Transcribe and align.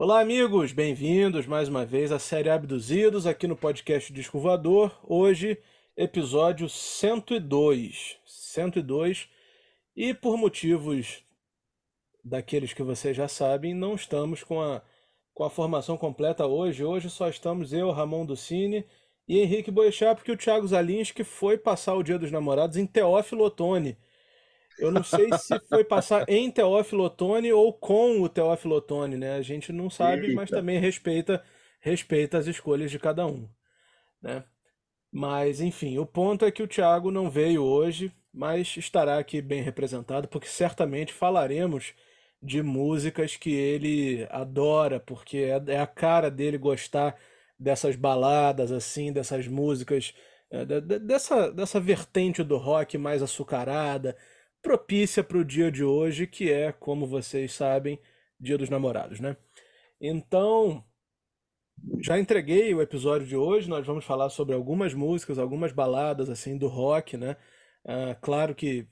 Olá, 0.00 0.20
amigos, 0.20 0.70
bem-vindos 0.70 1.44
mais 1.44 1.68
uma 1.68 1.84
vez 1.84 2.12
à 2.12 2.20
série 2.20 2.48
Abduzidos 2.48 3.26
aqui 3.26 3.48
no 3.48 3.56
podcast 3.56 4.12
Disco 4.12 4.38
Voador. 4.38 4.96
Hoje, 5.02 5.58
episódio 5.96 6.68
102. 6.68 8.16
102. 8.24 9.28
E 9.96 10.14
por 10.14 10.36
motivos 10.36 11.24
daqueles 12.24 12.72
que 12.72 12.84
vocês 12.84 13.16
já 13.16 13.26
sabem, 13.26 13.74
não 13.74 13.96
estamos 13.96 14.44
com 14.44 14.62
a, 14.62 14.82
com 15.34 15.42
a 15.42 15.50
formação 15.50 15.96
completa 15.96 16.46
hoje. 16.46 16.84
Hoje 16.84 17.10
só 17.10 17.28
estamos 17.28 17.72
eu, 17.72 17.90
Ramon 17.90 18.24
Ducini 18.24 18.86
e 19.26 19.40
Henrique 19.40 19.72
Boechat, 19.72 20.14
porque 20.14 20.30
o 20.30 20.36
Thiago 20.36 20.68
Zalinski 20.68 21.24
foi 21.24 21.58
passar 21.58 21.96
o 21.96 22.04
Dia 22.04 22.20
dos 22.20 22.30
Namorados 22.30 22.76
em 22.76 22.86
Teófilo 22.86 23.42
Otoni. 23.42 23.98
Eu 24.78 24.90
não 24.92 25.02
sei 25.02 25.32
se 25.32 25.58
foi 25.68 25.84
passar 25.84 26.24
em 26.28 26.50
Teófilo 26.50 27.04
Otoni 27.04 27.52
ou 27.52 27.72
com 27.72 28.22
o 28.22 28.28
Teófilo 28.28 28.76
Otoni, 28.76 29.16
né? 29.16 29.34
A 29.34 29.42
gente 29.42 29.72
não 29.72 29.90
sabe, 29.90 30.28
Eita. 30.28 30.32
mas 30.34 30.50
também 30.50 30.78
respeita, 30.78 31.44
respeita 31.80 32.38
as 32.38 32.46
escolhas 32.46 32.90
de 32.90 32.98
cada 32.98 33.26
um, 33.26 33.48
né? 34.22 34.44
Mas, 35.10 35.60
enfim, 35.60 35.98
o 35.98 36.06
ponto 36.06 36.44
é 36.44 36.50
que 36.52 36.62
o 36.62 36.68
Thiago 36.68 37.10
não 37.10 37.30
veio 37.30 37.62
hoje, 37.62 38.12
mas 38.32 38.76
estará 38.76 39.18
aqui 39.18 39.40
bem 39.42 39.62
representado, 39.62 40.28
porque 40.28 40.48
certamente 40.48 41.12
falaremos 41.12 41.94
de 42.42 42.62
músicas 42.62 43.36
que 43.36 43.50
ele 43.52 44.26
adora, 44.30 45.00
porque 45.00 45.38
é, 45.38 45.72
é 45.74 45.78
a 45.80 45.86
cara 45.86 46.30
dele 46.30 46.58
gostar 46.58 47.18
dessas 47.58 47.96
baladas, 47.96 48.70
assim, 48.70 49.12
dessas 49.12 49.48
músicas, 49.48 50.14
é, 50.50 50.64
de- 50.64 50.80
de- 50.80 50.98
dessa, 51.00 51.50
dessa 51.52 51.80
vertente 51.80 52.42
do 52.44 52.56
rock 52.56 52.96
mais 52.98 53.22
açucarada, 53.22 54.16
propícia 54.62 55.22
para 55.24 55.38
o 55.38 55.44
dia 55.44 55.70
de 55.70 55.84
hoje, 55.84 56.26
que 56.26 56.50
é, 56.52 56.72
como 56.72 57.06
vocês 57.06 57.52
sabem, 57.52 58.00
Dia 58.40 58.58
dos 58.58 58.70
Namorados, 58.70 59.20
né? 59.20 59.36
Então, 60.00 60.84
já 62.00 62.18
entreguei 62.18 62.74
o 62.74 62.82
episódio 62.82 63.26
de 63.26 63.36
hoje, 63.36 63.68
nós 63.68 63.86
vamos 63.86 64.04
falar 64.04 64.30
sobre 64.30 64.54
algumas 64.54 64.94
músicas, 64.94 65.38
algumas 65.38 65.72
baladas, 65.72 66.30
assim, 66.30 66.56
do 66.56 66.68
rock, 66.68 67.16
né? 67.16 67.36
Ah, 67.84 68.16
claro 68.20 68.54
que 68.54 68.86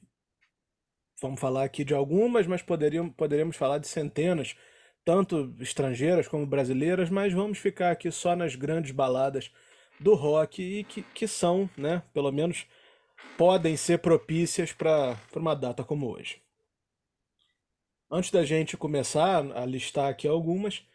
Vamos 1.21 1.41
falar 1.41 1.65
aqui 1.65 1.83
de 1.85 1.95
algumas, 1.95 2.47
mas 2.47 2.63
poderiam, 2.63 3.09
poderíamos 3.09 3.57
falar 3.57 3.79
de 3.79 3.89
centenas, 3.89 4.55
tanto 5.05 5.55
estrangeiras 5.61 6.29
como 6.29 6.47
brasileiras, 6.47 7.09
mas 7.09 7.33
vamos 7.33 7.59
ficar 7.59 7.91
aqui 7.91 8.11
só 8.11 8.37
nas 8.37 8.55
grandes 8.55 8.91
baladas 8.91 9.51
do 9.99 10.15
rock 10.15 10.63
e 10.63 10.85
que, 10.85 11.03
que 11.03 11.27
são, 11.27 11.71
né, 11.77 12.03
pelo 12.13 12.31
menos 12.31 12.67
podem 13.37 13.77
ser 13.77 13.99
propícias 13.99 14.73
para 14.73 15.19
uma 15.35 15.55
data 15.55 15.85
como 15.85 16.11
hoje. 16.11 16.41
Antes 18.11 18.31
da 18.31 18.45
gente 18.45 18.77
começar 18.77 19.45
a 19.57 19.67
listar 19.67 20.09
aqui 20.09 20.29
algumas, 20.29 20.87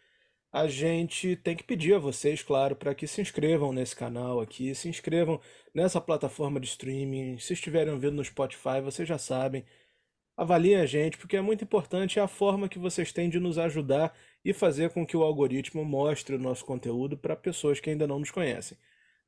a 0.52 0.66
gente 0.66 1.36
tem 1.36 1.56
que 1.56 1.64
pedir 1.64 1.94
a 1.94 1.98
vocês, 1.98 2.42
claro, 2.42 2.76
para 2.76 2.94
que 2.94 3.06
se 3.06 3.20
inscrevam 3.20 3.72
nesse 3.72 3.96
canal 3.96 4.40
aqui, 4.40 4.74
se 4.74 4.88
inscrevam 4.88 5.40
nessa 5.74 6.00
plataforma 6.00 6.60
de 6.60 6.66
streaming. 6.66 7.38
Se 7.38 7.54
estiverem 7.54 7.92
ouvindo 7.92 8.16
no 8.16 8.24
Spotify, 8.24 8.80
vocês 8.82 9.08
já 9.08 9.18
sabem. 9.18 9.64
Avaliem 10.36 10.76
a 10.76 10.86
gente, 10.86 11.18
porque 11.18 11.36
é 11.36 11.40
muito 11.42 11.64
importante 11.64 12.18
é 12.18 12.22
a 12.22 12.28
forma 12.28 12.68
que 12.68 12.78
vocês 12.78 13.12
têm 13.12 13.30
de 13.30 13.38
nos 13.40 13.58
ajudar 13.58 14.14
e 14.44 14.52
fazer 14.52 14.90
com 14.90 15.06
que 15.06 15.16
o 15.16 15.22
algoritmo 15.22 15.84
mostre 15.84 16.34
o 16.34 16.38
nosso 16.38 16.64
conteúdo 16.64 17.16
para 17.16 17.36
pessoas 17.36 17.80
que 17.80 17.90
ainda 17.90 18.06
não 18.06 18.18
nos 18.18 18.30
conhecem. 18.30 18.76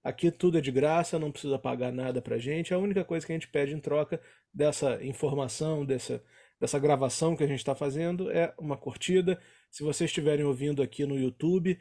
Aqui 0.05 0.31
tudo 0.31 0.59
é 0.59 0.61
de 0.61 0.71
graça, 0.71 1.19
não 1.19 1.33
precisa 1.33 1.59
pagar 1.59 1.91
nada 1.91 2.21
pra 2.21 2.37
gente. 2.37 2.75
A 2.75 2.79
única 2.79 3.03
coisa 3.03 3.25
que 3.27 3.33
a 3.33 3.37
gente 3.37 3.49
pede 3.49 3.73
em 3.73 3.81
troca 3.81 4.21
dessa 4.53 5.03
informação, 5.03 5.83
dessa, 5.83 6.23
dessa 6.61 6.79
gravação 6.79 7.35
que 7.35 7.43
a 7.43 7.47
gente 7.47 7.61
está 7.61 7.75
fazendo 7.75 8.31
é 8.31 8.53
uma 8.59 8.77
curtida. 8.77 9.41
Se 9.71 9.83
vocês 9.83 10.11
estiverem 10.11 10.45
ouvindo 10.45 10.83
aqui 10.83 11.07
no 11.07 11.19
YouTube, 11.19 11.81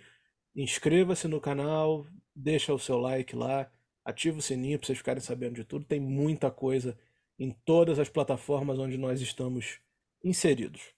inscreva-se 0.56 1.28
no 1.28 1.42
canal, 1.42 2.08
deixa 2.34 2.74
o 2.74 2.80
seu 2.80 2.98
like 2.98 3.36
lá, 3.36 3.70
ativa 4.06 4.40
o 4.40 4.42
sininho 4.42 4.80
para 4.80 4.88
vocês 4.88 4.98
ficarem 4.98 5.22
sabendo 5.22 5.56
de 5.56 5.66
tudo. 5.66 5.84
Tem 5.84 6.00
muita 6.00 6.50
coisa 6.50 6.98
em 7.38 7.52
todas 7.66 8.00
as 8.00 8.08
plataformas 8.08 8.80
onde 8.80 8.98
nós 8.98 9.20
estamos 9.20 9.80
inseridos. 10.24 10.94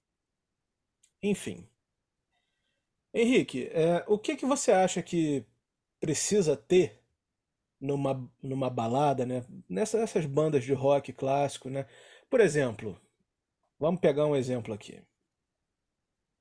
Enfim. 1.24 1.68
Henrique, 3.12 3.68
é, 3.72 4.04
o 4.08 4.20
que 4.20 4.36
que 4.36 4.46
você 4.46 4.72
acha 4.72 5.02
que 5.02 5.44
precisa 6.00 6.56
ter 6.56 7.02
numa, 7.80 8.30
numa 8.42 8.70
balada, 8.70 9.26
né? 9.26 9.46
Nessa- 9.70 10.00
Nessas 10.00 10.26
bandas 10.26 10.64
de 10.64 10.74
rock 10.74 11.14
clássico, 11.14 11.70
né? 11.70 11.86
Por 12.30 12.40
exemplo, 12.42 13.00
vamos 13.80 14.02
pegar 14.02 14.26
um 14.28 14.36
exemplo 14.36 14.74
aqui. 14.74 15.02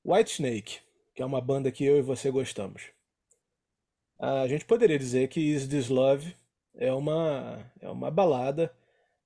Whitesnake, 0.05 0.81
que 1.17 1.21
é 1.21 1.27
uma 1.27 1.41
banda 1.41 1.73
que 1.73 1.85
eu 1.85 1.99
e 1.99 2.03
você 2.03 2.31
gostamos. 2.31 2.93
A 4.19 4.47
gente 4.47 4.65
poderia 4.65 4.99
dizer 4.99 5.29
que 5.29 5.41
Is 5.41 5.67
This 5.69 5.89
Love 5.89 6.35
é 6.75 6.93
uma, 6.93 7.71
é 7.81 7.89
uma 7.91 8.11
balada 8.11 8.73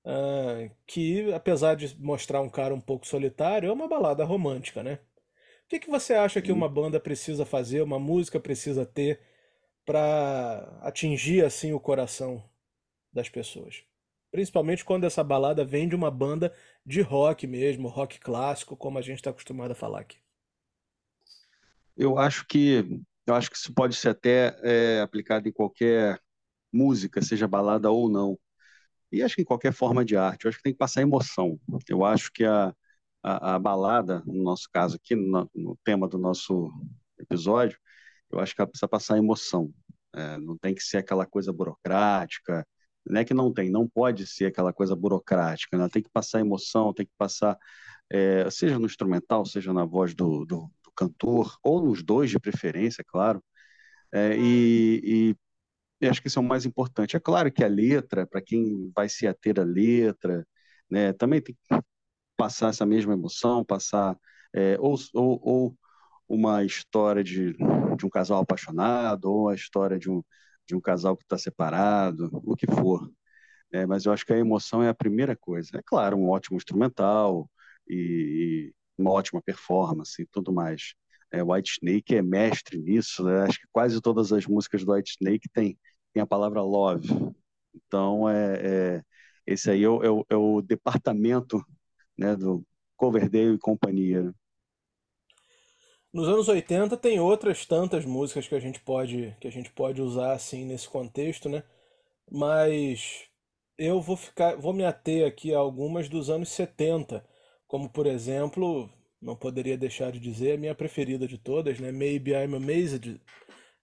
ah, 0.04 0.70
que, 0.86 1.32
apesar 1.34 1.76
de 1.76 1.96
mostrar 2.00 2.40
um 2.42 2.50
cara 2.50 2.74
um 2.74 2.80
pouco 2.80 3.06
solitário, 3.06 3.68
é 3.68 3.72
uma 3.72 3.88
balada 3.88 4.24
romântica, 4.24 4.82
né? 4.82 5.00
O 5.66 5.68
que 5.68 5.80
que 5.80 5.90
você 5.90 6.14
acha 6.14 6.42
que 6.42 6.52
uma 6.52 6.68
banda 6.68 7.00
precisa 7.00 7.46
fazer, 7.46 7.82
uma 7.82 7.98
música 7.98 8.40
precisa 8.40 8.86
ter 8.86 9.20
para 9.88 10.78
atingir 10.82 11.42
assim 11.42 11.72
o 11.72 11.80
coração 11.80 12.44
das 13.10 13.26
pessoas? 13.30 13.82
Principalmente 14.30 14.84
quando 14.84 15.04
essa 15.04 15.24
balada 15.24 15.64
vem 15.64 15.88
de 15.88 15.96
uma 15.96 16.10
banda 16.10 16.54
de 16.84 17.00
rock 17.00 17.46
mesmo, 17.46 17.88
rock 17.88 18.20
clássico, 18.20 18.76
como 18.76 18.98
a 18.98 19.00
gente 19.00 19.16
está 19.16 19.30
acostumado 19.30 19.70
a 19.70 19.74
falar 19.74 20.00
aqui. 20.00 20.18
Eu 21.96 22.18
acho 22.18 22.46
que 22.46 23.00
eu 23.26 23.34
acho 23.34 23.50
que 23.50 23.56
isso 23.56 23.72
pode 23.72 23.96
ser 23.96 24.10
até 24.10 24.58
é, 24.62 25.00
aplicado 25.00 25.48
em 25.48 25.52
qualquer 25.52 26.20
música, 26.70 27.22
seja 27.22 27.48
balada 27.48 27.90
ou 27.90 28.10
não. 28.10 28.38
E 29.10 29.22
acho 29.22 29.36
que 29.36 29.42
em 29.42 29.46
qualquer 29.46 29.72
forma 29.72 30.04
de 30.04 30.18
arte. 30.18 30.44
Eu 30.44 30.50
acho 30.50 30.58
que 30.58 30.64
tem 30.64 30.72
que 30.74 30.78
passar 30.78 31.00
emoção. 31.00 31.58
Eu 31.88 32.04
acho 32.04 32.30
que 32.30 32.44
a, 32.44 32.74
a, 33.22 33.54
a 33.54 33.58
balada, 33.58 34.22
no 34.26 34.42
nosso 34.42 34.68
caso 34.70 34.96
aqui, 34.96 35.14
no, 35.14 35.50
no 35.54 35.78
tema 35.82 36.06
do 36.06 36.18
nosso 36.18 36.70
episódio, 37.18 37.78
eu 38.30 38.40
acho 38.40 38.54
que 38.54 38.60
ela 38.60 38.68
precisa 38.68 38.88
passar 38.88 39.18
emoção. 39.18 39.72
É, 40.14 40.38
não 40.38 40.56
tem 40.58 40.74
que 40.74 40.82
ser 40.82 40.98
aquela 40.98 41.26
coisa 41.26 41.52
burocrática. 41.52 42.66
Não 43.06 43.20
é 43.20 43.24
que 43.24 43.34
não 43.34 43.52
tem, 43.52 43.70
não 43.70 43.88
pode 43.88 44.26
ser 44.26 44.46
aquela 44.46 44.72
coisa 44.72 44.94
burocrática. 44.96 45.76
Ela 45.76 45.88
tem 45.88 46.02
que 46.02 46.10
passar 46.10 46.40
emoção, 46.40 46.92
tem 46.92 47.06
que 47.06 47.12
passar, 47.18 47.56
é, 48.10 48.48
seja 48.50 48.78
no 48.78 48.86
instrumental, 48.86 49.44
seja 49.46 49.72
na 49.72 49.84
voz 49.84 50.14
do, 50.14 50.44
do, 50.44 50.70
do 50.84 50.92
cantor, 50.96 51.56
ou 51.62 51.84
nos 51.84 52.02
dois 52.02 52.30
de 52.30 52.38
preferência, 52.40 53.04
claro. 53.06 53.42
É, 54.12 54.36
e, 54.36 55.00
e 55.32 55.36
e 56.00 56.06
acho 56.06 56.20
que 56.22 56.28
isso 56.28 56.38
é 56.38 56.42
o 56.42 56.44
mais 56.44 56.64
importante. 56.66 57.16
É 57.16 57.20
claro 57.20 57.50
que 57.52 57.64
a 57.64 57.68
letra, 57.68 58.26
para 58.26 58.40
quem 58.40 58.90
vai 58.94 59.08
se 59.08 59.26
ater 59.26 59.58
à 59.60 59.64
letra, 59.64 60.46
né, 60.90 61.12
também 61.12 61.40
tem 61.42 61.54
que 61.54 61.82
passar 62.36 62.70
essa 62.70 62.86
mesma 62.86 63.14
emoção, 63.14 63.64
passar 63.64 64.16
é, 64.54 64.76
ou, 64.80 64.96
ou, 65.14 65.40
ou 65.42 65.78
uma 66.28 66.64
história 66.64 67.24
de, 67.24 67.54
de 67.54 68.06
um 68.06 68.10
casal 68.10 68.40
apaixonado, 68.42 69.26
ou 69.32 69.48
a 69.48 69.54
história 69.54 69.98
de 69.98 70.10
um, 70.10 70.22
de 70.66 70.74
um 70.76 70.80
casal 70.80 71.16
que 71.16 71.24
está 71.24 71.38
separado, 71.38 72.30
o 72.44 72.56
que 72.56 72.66
for. 72.66 73.10
É, 73.72 73.86
mas 73.86 74.04
eu 74.06 74.12
acho 74.12 74.24
que 74.26 74.32
a 74.32 74.38
emoção 74.38 74.82
é 74.82 74.88
a 74.88 74.94
primeira 74.94 75.36
coisa. 75.36 75.70
É 75.78 75.82
claro, 75.84 76.16
um 76.16 76.30
ótimo 76.30 76.56
instrumental 76.56 77.50
e, 77.88 78.72
e 78.98 79.02
uma 79.02 79.10
ótima 79.12 79.42
performance 79.42 80.20
e 80.22 80.26
tudo 80.26 80.52
mais. 80.52 80.94
É, 81.32 81.42
White 81.42 81.72
Snake 81.82 82.14
é 82.16 82.22
mestre 82.22 82.78
nisso, 82.78 83.24
né? 83.24 83.42
Acho 83.42 83.58
que 83.60 83.66
quase 83.72 84.00
todas 84.00 84.32
as 84.32 84.46
músicas 84.46 84.84
do 84.84 84.92
White 84.92 85.12
Snake 85.20 85.48
tem, 85.52 85.78
tem 86.14 86.22
a 86.22 86.26
palavra 86.26 86.62
love. 86.62 87.08
Então, 87.74 88.28
é, 88.28 88.96
é- 88.98 89.02
esse 89.46 89.70
aí 89.70 89.82
é 89.84 89.88
o, 89.88 90.02
é 90.04 90.10
o- 90.10 90.26
é 90.30 90.36
o 90.36 90.62
departamento, 90.62 91.64
né, 92.18 92.36
do 92.36 92.64
Coverdale 92.96 93.54
e 93.56 93.58
companhia. 93.58 94.34
Nos 96.12 96.28
anos 96.28 96.48
80 96.48 96.96
tem 96.96 97.20
outras 97.20 97.66
tantas 97.66 98.04
músicas 98.04 98.48
que 98.48 98.54
a 98.54 98.60
gente 98.60 98.80
pode 98.80 99.36
que 99.40 99.46
a 99.48 99.50
gente 99.52 99.70
pode 99.70 100.00
usar 100.00 100.32
assim 100.32 100.64
nesse 100.64 100.88
contexto, 100.88 101.48
né? 101.48 101.62
Mas 102.30 103.28
eu 103.78 104.00
vou 104.00 104.16
ficar, 104.16 104.56
vou 104.56 104.72
me 104.72 104.84
ater 104.84 105.26
aqui 105.26 105.54
a 105.54 105.58
algumas 105.58 106.08
dos 106.08 106.30
anos 106.30 106.50
70, 106.50 107.24
como 107.68 107.90
por 107.90 108.06
exemplo, 108.06 108.90
não 109.22 109.36
poderia 109.36 109.78
deixar 109.78 110.12
de 110.12 110.20
dizer, 110.20 110.52
a 110.54 110.58
minha 110.58 110.74
preferida 110.74 111.26
de 111.28 111.38
todas, 111.38 111.80
né? 111.80 111.92
Maybe 111.92 112.32
I'm 112.32 112.56
Amazed, 112.56 113.20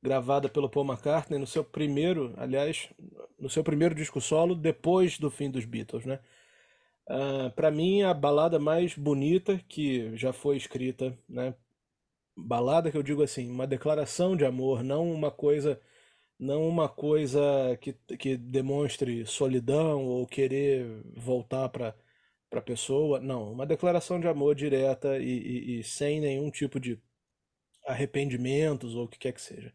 gravada 0.01 0.49
pelo 0.49 0.69
Paul 0.69 0.85
McCartney 0.87 1.39
no 1.39 1.47
seu 1.47 1.63
primeiro, 1.63 2.33
aliás, 2.37 2.89
no 3.39 3.49
seu 3.49 3.63
primeiro 3.63 3.95
disco 3.95 4.21
solo 4.21 4.55
depois 4.55 5.19
do 5.19 5.31
fim 5.31 5.51
dos 5.51 5.65
Beatles, 5.65 6.05
né? 6.05 6.19
Ah, 7.09 7.51
para 7.55 7.71
mim, 7.71 8.01
a 8.03 8.13
balada 8.13 8.59
mais 8.59 8.95
bonita 8.97 9.59
que 9.69 10.15
já 10.17 10.33
foi 10.33 10.57
escrita, 10.57 11.17
né? 11.29 11.55
Balada 12.37 12.91
que 12.91 12.97
eu 12.97 13.03
digo 13.03 13.23
assim, 13.23 13.49
uma 13.49 13.65
declaração 13.67 14.35
de 14.35 14.45
amor, 14.45 14.83
não 14.83 15.09
uma 15.11 15.31
coisa, 15.31 15.79
não 16.39 16.67
uma 16.67 16.89
coisa 16.89 17.41
que, 17.81 17.93
que 18.17 18.37
demonstre 18.37 19.25
solidão 19.25 20.05
ou 20.05 20.27
querer 20.27 20.85
voltar 21.15 21.69
para 21.69 21.95
para 22.49 22.61
pessoa, 22.61 23.19
não, 23.19 23.51
uma 23.51 23.65
declaração 23.65 24.19
de 24.19 24.27
amor 24.27 24.55
direta 24.55 25.19
e, 25.19 25.23
e- 25.77 25.79
e 25.79 25.83
sem 25.83 26.21
nenhum 26.21 26.49
tipo 26.51 26.79
de 26.79 26.99
arrependimentos 27.85 28.95
ou 28.95 29.05
o 29.05 29.07
que 29.07 29.19
quer 29.19 29.33
que 29.33 29.41
seja. 29.41 29.73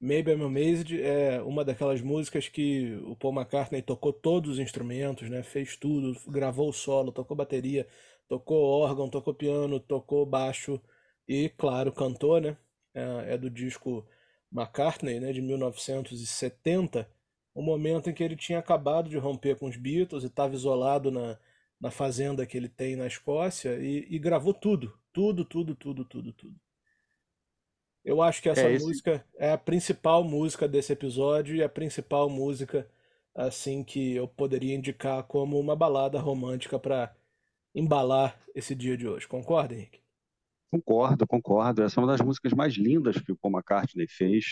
Maybe 0.00 0.32
I'm 0.32 0.42
Amazed 0.44 0.92
é 1.02 1.42
uma 1.42 1.64
daquelas 1.64 2.00
músicas 2.02 2.48
que 2.48 2.96
o 3.06 3.16
Paul 3.16 3.34
McCartney 3.34 3.82
tocou 3.82 4.12
todos 4.12 4.52
os 4.52 4.58
instrumentos, 4.58 5.30
né? 5.30 5.42
Fez 5.44 5.76
tudo, 5.76 6.16
gravou 6.30 6.70
o 6.70 6.72
solo, 6.72 7.12
tocou 7.12 7.36
bateria, 7.36 7.86
tocou 8.28 8.64
órgão, 8.64 9.10
tocou 9.10 9.34
piano, 9.34 9.80
tocou 9.80 10.26
baixo 10.26 10.80
e, 11.28 11.48
claro, 11.50 11.92
cantou, 11.92 12.40
né? 12.40 12.56
É, 12.94 13.34
é 13.34 13.38
do 13.38 13.50
disco 13.50 14.06
McCartney, 14.52 15.20
né? 15.20 15.32
De 15.32 15.40
1970, 15.42 17.08
o 17.54 17.62
momento 17.62 18.10
em 18.10 18.14
que 18.14 18.22
ele 18.22 18.36
tinha 18.36 18.58
acabado 18.58 19.08
de 19.10 19.18
romper 19.18 19.56
com 19.56 19.68
os 19.68 19.76
Beatles 19.76 20.24
e 20.24 20.26
estava 20.28 20.54
isolado 20.54 21.10
na, 21.10 21.38
na 21.80 21.90
fazenda 21.90 22.46
que 22.46 22.56
ele 22.56 22.68
tem 22.68 22.96
na 22.96 23.06
Escócia 23.06 23.76
e, 23.80 24.06
e 24.10 24.18
gravou 24.18 24.54
tudo, 24.54 24.98
tudo, 25.12 25.44
tudo, 25.44 25.74
tudo, 25.74 26.04
tudo, 26.04 26.32
tudo. 26.32 26.56
Eu 28.04 28.20
acho 28.22 28.42
que 28.42 28.48
essa 28.48 28.68
É, 28.68 28.78
música 28.78 29.24
é 29.36 29.50
a 29.52 29.58
principal 29.58 30.22
música 30.24 30.68
desse 30.68 30.92
episódio 30.92 31.54
e 31.56 31.62
a 31.62 31.68
principal 31.68 32.28
música 32.28 32.88
assim 33.34 33.82
que 33.84 34.14
eu 34.14 34.28
poderia 34.28 34.74
indicar 34.74 35.22
como 35.24 35.58
uma 35.58 35.74
balada 35.76 36.18
romântica 36.20 36.78
para 36.78 37.14
embalar 37.74 38.40
esse 38.54 38.74
dia 38.74 38.96
de 38.96 39.08
hoje. 39.08 39.28
Concorda, 39.28 39.74
Henrique? 39.74 40.00
Concordo, 40.72 41.26
concordo. 41.26 41.82
Essa 41.82 42.00
é 42.00 42.04
uma 42.04 42.12
das 42.12 42.20
músicas 42.20 42.52
mais 42.52 42.74
lindas 42.74 43.16
que 43.20 43.32
o 43.32 43.36
Paul 43.36 43.54
McCartney 43.54 44.06
fez. 44.08 44.44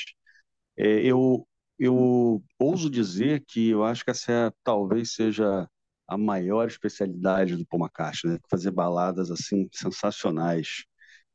É, 0.77 1.03
eu, 1.05 1.47
eu 1.79 2.43
ouso 2.59 2.91
dizer 2.91 3.45
que 3.47 3.71
eu 3.71 3.85
acho 3.85 4.05
que 4.05 4.11
essa 4.13 4.33
é, 4.33 4.53
talvez 4.65 5.15
seja 5.15 5.69
a 6.09 6.19
maior 6.19 6.69
especialidade 6.69 7.57
do 7.57 7.67
Paul 7.67 7.83
McCartney, 7.85 8.35
né? 8.35 8.41
Fazer 8.51 8.71
baladas 8.73 9.31
assim 9.31 9.69
sensacionais, 9.73 10.85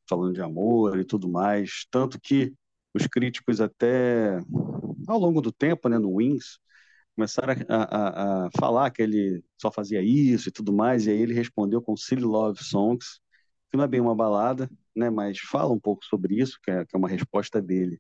falando 0.10 0.34
de 0.34 0.42
amor 0.42 1.00
e 1.00 1.06
tudo 1.06 1.30
mais. 1.30 1.86
Tanto 1.92 2.20
que 2.22 2.54
os 2.94 3.08
críticos 3.08 3.62
até 3.62 4.40
ao 5.08 5.20
longo 5.20 5.42
do 5.42 5.52
tempo, 5.52 5.90
né, 5.90 5.98
no 6.00 6.14
Wings, 6.16 6.60
começaram 7.16 7.54
a, 7.70 8.46
a, 8.46 8.48
a 8.48 8.50
falar 8.60 8.92
que 8.92 9.02
ele 9.02 9.44
só 9.62 9.72
fazia 9.72 10.02
isso 10.02 10.50
e 10.50 10.52
tudo 10.52 10.74
mais, 10.74 11.08
e 11.08 11.12
aí 11.12 11.22
ele 11.22 11.34
respondeu 11.34 11.82
com 11.82 11.96
Silly 11.98 12.24
Love 12.24 12.64
Songs, 12.64 13.20
que 13.76 13.78
não 13.78 13.84
é 13.84 13.88
bem 13.88 14.00
uma 14.00 14.16
balada, 14.16 14.70
né, 14.96 15.10
mas 15.10 15.38
fala 15.40 15.74
um 15.74 15.80
pouco 15.80 16.06
sobre 16.06 16.40
isso, 16.40 16.58
que 16.64 16.72
é, 16.72 16.86
que 16.86 16.96
é 16.96 16.98
uma 16.98 17.10
resposta 17.10 17.62
dele. 17.62 18.00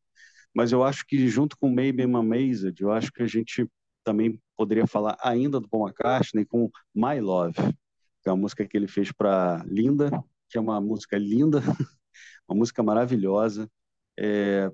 Mas 0.54 0.72
eu 0.72 0.84
acho 0.84 1.06
que 1.06 1.28
junto 1.28 1.58
com 1.58 1.70
Maybe 1.70 2.04
I'm 2.04 2.16
Amazed, 2.16 2.82
eu 2.82 2.92
acho 2.92 3.12
que 3.12 3.22
a 3.22 3.28
gente 3.28 3.70
também 4.04 4.40
poderia 4.56 4.88
falar 4.88 5.18
ainda 5.22 5.60
do 5.60 5.68
Paul 5.68 5.88
McCartney 5.88 6.46
com 6.46 6.70
My 6.94 7.20
Love, 7.20 7.58
que 8.22 8.30
é 8.30 8.32
uma 8.32 8.42
música 8.42 8.66
que 8.66 8.78
ele 8.78 8.88
fez 8.88 9.12
para 9.12 9.64
Linda, 9.68 10.10
que 10.50 10.58
é 10.58 10.62
uma 10.62 10.80
música 10.80 11.18
linda, 11.18 11.60
uma 12.48 12.58
música 12.58 12.82
maravilhosa, 12.82 13.70
é, 14.18 14.72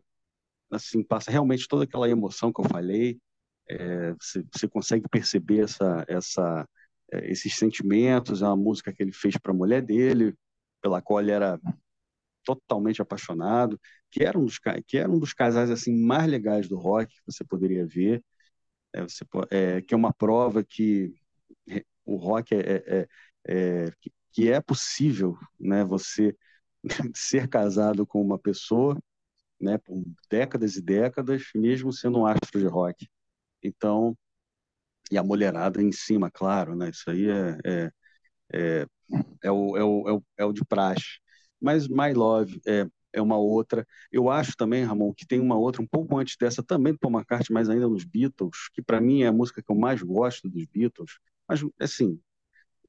assim 0.70 1.02
passa 1.02 1.32
realmente 1.32 1.68
toda 1.68 1.86
aquela 1.86 2.08
emoção 2.08 2.54
que 2.54 2.62
eu 2.62 2.70
falei, 2.70 3.20
é, 3.68 4.14
você, 4.14 4.46
você 4.54 4.68
consegue 4.68 5.10
perceber 5.10 5.64
essa, 5.64 6.06
essa, 6.08 6.70
é, 7.12 7.32
esses 7.32 7.56
sentimentos, 7.56 8.44
é 8.44 8.46
uma 8.46 8.56
música 8.56 8.94
que 8.94 9.02
ele 9.02 9.12
fez 9.12 9.36
para 9.38 9.52
a 9.52 9.56
mulher 9.56 9.82
dele, 9.82 10.36
pela 10.82 11.02
qual 11.02 11.22
ele 11.22 11.32
era 11.32 11.60
totalmente 12.44 13.02
apaixonado, 13.02 13.80
que 14.10 14.24
era 14.24 14.38
um 14.40 14.46
dos, 14.46 14.60
que 14.88 14.98
era 14.98 15.12
um 15.12 15.20
dos 15.20 15.34
casais 15.34 15.70
assim 15.72 15.96
mais 15.96 16.30
legais 16.30 16.68
do 16.68 16.78
rock 16.78 17.14
que 17.14 17.22
você 17.26 17.44
poderia 17.44 17.86
ver, 17.86 18.24
é, 18.94 19.04
você, 19.04 19.26
é, 19.52 19.82
que 19.82 19.94
é 19.94 19.98
uma 19.98 20.14
prova 20.14 20.64
que 20.64 21.14
o 22.06 22.16
rock 22.16 22.56
é, 22.56 22.60
é, 22.60 23.08
é, 23.48 23.86
é 23.86 23.92
que, 24.02 24.12
que 24.32 24.52
é 24.52 24.62
possível, 24.62 25.38
né, 25.60 25.84
você 25.84 26.36
ser 27.16 27.48
casado 27.48 28.06
com 28.06 28.22
uma 28.22 28.40
pessoa, 28.40 28.98
né, 29.60 29.78
por 29.78 30.04
décadas 30.30 30.76
e 30.76 30.82
décadas, 30.82 31.44
mesmo 31.56 31.94
sendo 31.94 32.20
um 32.20 32.26
astro 32.26 32.60
de 32.60 32.68
rock. 32.68 33.08
Então, 33.64 34.18
e 35.12 35.18
a 35.18 35.24
mulherada 35.24 35.82
em 35.82 35.92
cima, 35.92 36.32
claro, 36.32 36.76
né, 36.76 36.90
isso 36.90 37.10
aí 37.10 37.30
é, 37.30 37.58
é, 37.66 37.92
é, 38.54 38.88
é, 39.44 39.52
o, 39.52 39.78
é, 39.78 39.84
o, 39.84 40.10
é, 40.10 40.14
o, 40.14 40.24
é 40.40 40.46
o 40.46 40.54
de 40.54 40.64
praxe. 40.66 41.20
Mas 41.60 41.88
My 41.88 42.14
Love 42.14 42.60
é, 42.66 42.88
é 43.14 43.22
uma 43.22 43.38
outra. 43.38 43.86
Eu 44.12 44.30
acho 44.30 44.56
também, 44.56 44.84
Ramon, 44.84 45.14
que 45.14 45.26
tem 45.26 45.40
uma 45.40 45.58
outra 45.58 45.82
um 45.82 45.88
pouco 45.88 46.18
antes 46.18 46.36
dessa, 46.40 46.64
também 46.64 46.94
do 46.94 47.00
Paul 47.00 47.14
McCartney, 47.14 47.54
mas 47.54 47.70
ainda 47.70 47.88
nos 47.88 48.04
Beatles, 48.04 48.70
que 48.74 48.82
para 48.82 49.02
mim 49.02 49.22
é 49.24 49.28
a 49.28 49.34
música 49.34 49.62
que 49.62 49.72
eu 49.72 49.76
mais 49.76 50.02
gosto 50.02 50.50
dos 50.50 50.66
Beatles. 50.66 51.20
Mas, 51.48 51.62
assim, 51.80 52.20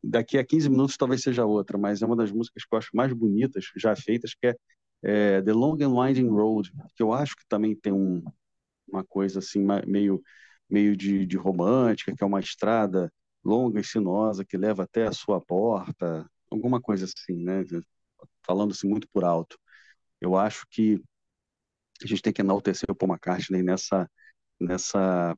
daqui 0.02 0.38
a 0.38 0.44
15 0.44 0.68
minutos 0.70 0.96
talvez 0.96 1.22
seja 1.22 1.44
outra, 1.44 1.78
mas 1.78 2.02
é 2.02 2.06
uma 2.06 2.16
das 2.16 2.32
músicas 2.32 2.64
que 2.64 2.74
eu 2.74 2.78
acho 2.78 2.90
mais 2.94 3.12
bonitas 3.12 3.66
já 3.76 3.94
feitas, 3.96 4.34
que 4.34 4.48
é, 4.48 4.56
é 5.02 5.42
The 5.42 5.52
Long 5.52 5.78
and 5.82 5.94
Winding 6.00 6.28
Road, 6.28 6.72
que 6.96 7.02
eu 7.02 7.12
acho 7.12 7.36
que 7.36 7.44
também 7.48 7.74
tem 7.76 7.92
um, 7.92 8.22
uma 8.88 9.04
coisa 9.04 9.38
assim 9.40 9.64
meio 9.86 10.22
meio 10.72 10.96
de, 10.96 11.26
de 11.26 11.36
romântica, 11.36 12.14
que 12.16 12.24
é 12.24 12.26
uma 12.26 12.40
estrada 12.40 13.12
longa 13.44 13.80
e 13.80 13.84
sinuosa 13.84 14.44
que 14.44 14.56
leva 14.56 14.84
até 14.84 15.06
a 15.06 15.12
sua 15.12 15.40
porta, 15.40 16.28
alguma 16.50 16.80
coisa 16.80 17.06
assim, 17.06 17.42
né? 17.44 17.64
Falando 18.46 18.72
assim 18.72 18.88
muito 18.88 19.08
por 19.12 19.24
alto. 19.24 19.58
Eu 20.20 20.36
acho 20.36 20.66
que 20.70 21.00
a 22.02 22.06
gente 22.06 22.22
tem 22.22 22.32
que 22.32 22.42
enaltecer 22.42 22.90
o 22.90 22.94
Paul 22.94 23.12
McCartney 23.12 23.62
nessa 23.62 24.08
nessa 24.60 25.36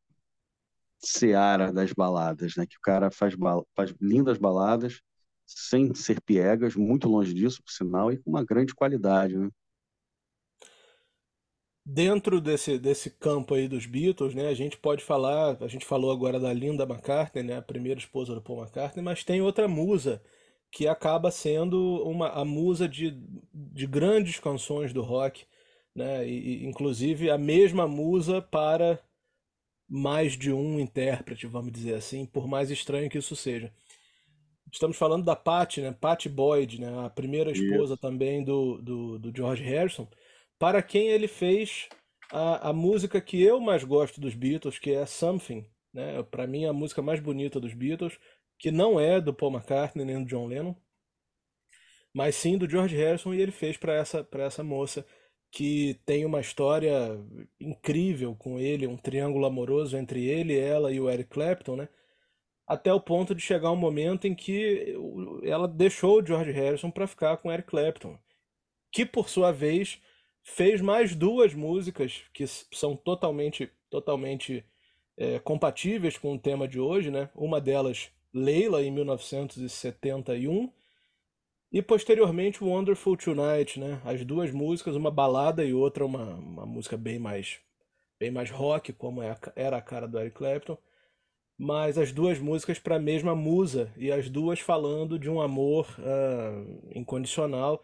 seara 0.98 1.72
das 1.72 1.92
baladas, 1.92 2.56
né? 2.56 2.66
Que 2.66 2.76
o 2.76 2.80
cara 2.80 3.10
faz, 3.10 3.34
faz 3.76 3.94
lindas 4.00 4.38
baladas 4.38 5.00
sem 5.46 5.94
ser 5.94 6.20
piegas, 6.22 6.74
muito 6.76 7.08
longe 7.08 7.34
disso, 7.34 7.62
por 7.62 7.70
sinal, 7.72 8.10
e 8.12 8.18
com 8.18 8.30
uma 8.30 8.44
grande 8.44 8.74
qualidade, 8.74 9.36
né? 9.38 9.48
Dentro 11.86 12.40
desse, 12.40 12.78
desse 12.78 13.10
campo 13.10 13.54
aí 13.54 13.68
dos 13.68 13.84
Beatles, 13.84 14.34
né, 14.34 14.48
a 14.48 14.54
gente 14.54 14.78
pode 14.78 15.04
falar, 15.04 15.58
a 15.62 15.68
gente 15.68 15.84
falou 15.84 16.10
agora 16.10 16.40
da 16.40 16.50
Linda 16.50 16.84
McCartney, 16.84 17.42
né, 17.42 17.58
a 17.58 17.62
primeira 17.62 18.00
esposa 18.00 18.34
do 18.34 18.40
Paul 18.40 18.62
McCartney, 18.62 19.04
mas 19.04 19.22
tem 19.22 19.42
outra 19.42 19.68
musa 19.68 20.22
que 20.72 20.88
acaba 20.88 21.30
sendo 21.30 22.02
uma, 22.04 22.30
a 22.30 22.44
musa 22.44 22.88
de, 22.88 23.14
de 23.52 23.86
grandes 23.86 24.38
canções 24.40 24.94
do 24.94 25.02
rock, 25.02 25.44
né, 25.94 26.26
e, 26.26 26.64
inclusive 26.64 27.30
a 27.30 27.36
mesma 27.36 27.86
musa 27.86 28.40
para 28.40 28.98
mais 29.86 30.32
de 30.38 30.50
um 30.50 30.80
intérprete, 30.80 31.46
vamos 31.46 31.70
dizer 31.70 31.94
assim, 31.96 32.24
por 32.24 32.48
mais 32.48 32.70
estranho 32.70 33.10
que 33.10 33.18
isso 33.18 33.36
seja. 33.36 33.70
Estamos 34.72 34.96
falando 34.96 35.24
da 35.26 35.36
Patty, 35.36 35.82
né, 35.82 35.92
Patty 35.92 36.30
Boyd, 36.30 36.80
né, 36.80 37.04
a 37.04 37.10
primeira 37.10 37.52
esposa 37.52 37.94
também 37.94 38.42
do, 38.42 38.80
do, 38.80 39.18
do 39.18 39.36
George 39.36 39.62
Harrison, 39.62 40.08
para 40.64 40.82
quem 40.82 41.08
ele 41.08 41.28
fez 41.28 41.90
a, 42.32 42.70
a 42.70 42.72
música 42.72 43.20
que 43.20 43.42
eu 43.42 43.60
mais 43.60 43.84
gosto 43.84 44.18
dos 44.18 44.34
Beatles, 44.34 44.78
que 44.78 44.92
é 44.92 45.04
Something, 45.04 45.70
né? 45.92 46.22
Para 46.22 46.46
mim 46.46 46.64
a 46.64 46.72
música 46.72 47.02
mais 47.02 47.20
bonita 47.20 47.60
dos 47.60 47.74
Beatles, 47.74 48.18
que 48.58 48.70
não 48.70 48.98
é 48.98 49.20
do 49.20 49.34
Paul 49.34 49.52
McCartney 49.52 50.06
nem 50.06 50.24
do 50.24 50.26
John 50.26 50.46
Lennon, 50.46 50.74
mas 52.14 52.34
sim 52.36 52.56
do 52.56 52.66
George 52.66 52.96
Harrison 52.96 53.34
e 53.34 53.42
ele 53.42 53.52
fez 53.52 53.76
para 53.76 53.92
essa 53.92 54.26
essa 54.36 54.64
moça 54.64 55.04
que 55.52 56.00
tem 56.06 56.24
uma 56.24 56.40
história 56.40 57.14
incrível 57.60 58.34
com 58.34 58.58
ele, 58.58 58.86
um 58.86 58.96
triângulo 58.96 59.44
amoroso 59.44 59.98
entre 59.98 60.24
ele, 60.24 60.58
ela 60.58 60.90
e 60.90 60.98
o 60.98 61.10
Eric 61.10 61.28
Clapton, 61.28 61.76
né? 61.76 61.90
Até 62.66 62.90
o 62.90 63.02
ponto 63.02 63.34
de 63.34 63.42
chegar 63.42 63.70
um 63.70 63.76
momento 63.76 64.26
em 64.26 64.34
que 64.34 64.94
ela 65.42 65.68
deixou 65.68 66.22
o 66.22 66.26
George 66.26 66.52
Harrison 66.52 66.90
para 66.90 67.06
ficar 67.06 67.36
com 67.36 67.50
o 67.50 67.52
Eric 67.52 67.68
Clapton, 67.68 68.18
que 68.90 69.04
por 69.04 69.28
sua 69.28 69.52
vez 69.52 70.00
fez 70.44 70.80
mais 70.82 71.16
duas 71.16 71.54
músicas 71.54 72.22
que 72.32 72.46
são 72.46 72.94
totalmente, 72.94 73.72
totalmente 73.90 74.62
é, 75.16 75.38
compatíveis 75.38 76.18
com 76.18 76.34
o 76.34 76.38
tema 76.38 76.68
de 76.68 76.78
hoje, 76.78 77.10
né? 77.10 77.30
Uma 77.34 77.60
delas, 77.60 78.10
Leila, 78.32 78.82
em 78.82 78.90
1971, 78.90 80.70
e 81.72 81.82
posteriormente 81.82 82.62
Wonderful 82.62 83.16
Tonight, 83.16 83.80
né? 83.80 84.00
As 84.04 84.22
duas 84.24 84.52
músicas, 84.52 84.94
uma 84.94 85.10
balada 85.10 85.64
e 85.64 85.72
outra 85.72 86.04
uma, 86.04 86.34
uma 86.34 86.66
música 86.66 86.96
bem 86.96 87.18
mais, 87.18 87.58
bem 88.20 88.30
mais 88.30 88.50
rock, 88.50 88.92
como 88.92 89.22
é 89.22 89.36
era 89.56 89.78
a 89.78 89.82
cara 89.82 90.06
do 90.06 90.20
Eric 90.20 90.36
Clapton, 90.36 90.76
mas 91.56 91.96
as 91.96 92.12
duas 92.12 92.38
músicas 92.38 92.78
para 92.78 92.96
a 92.96 93.00
mesma 93.00 93.34
musa 93.34 93.90
e 93.96 94.12
as 94.12 94.28
duas 94.28 94.60
falando 94.60 95.18
de 95.18 95.30
um 95.30 95.40
amor 95.40 95.86
uh, 95.98 96.90
incondicional 96.94 97.82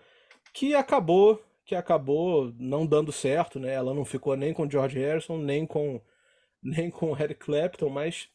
que 0.52 0.74
acabou 0.74 1.42
que 1.70 1.74
acabou 1.76 2.52
não 2.58 2.84
dando 2.84 3.12
certo, 3.12 3.60
né? 3.60 3.72
Ela 3.72 3.94
não 3.94 4.04
ficou 4.04 4.36
nem 4.36 4.52
com 4.52 4.68
George 4.68 4.98
Harrison, 4.98 5.38
nem 5.38 5.64
com 5.64 6.00
nem 6.62 6.90
com 6.90 7.16
Eric 7.16 7.44
Clapton, 7.44 7.88
mas 7.88 8.28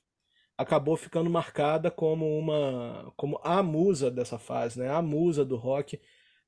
acabou 0.58 0.96
ficando 0.98 1.30
marcada 1.30 1.92
como 1.92 2.26
uma 2.40 3.14
como 3.18 3.40
a 3.44 3.62
musa 3.62 4.10
dessa 4.10 4.40
fase, 4.40 4.80
né? 4.80 4.90
A 4.90 5.02
musa 5.02 5.44
do 5.46 5.58
rock, 5.58 6.00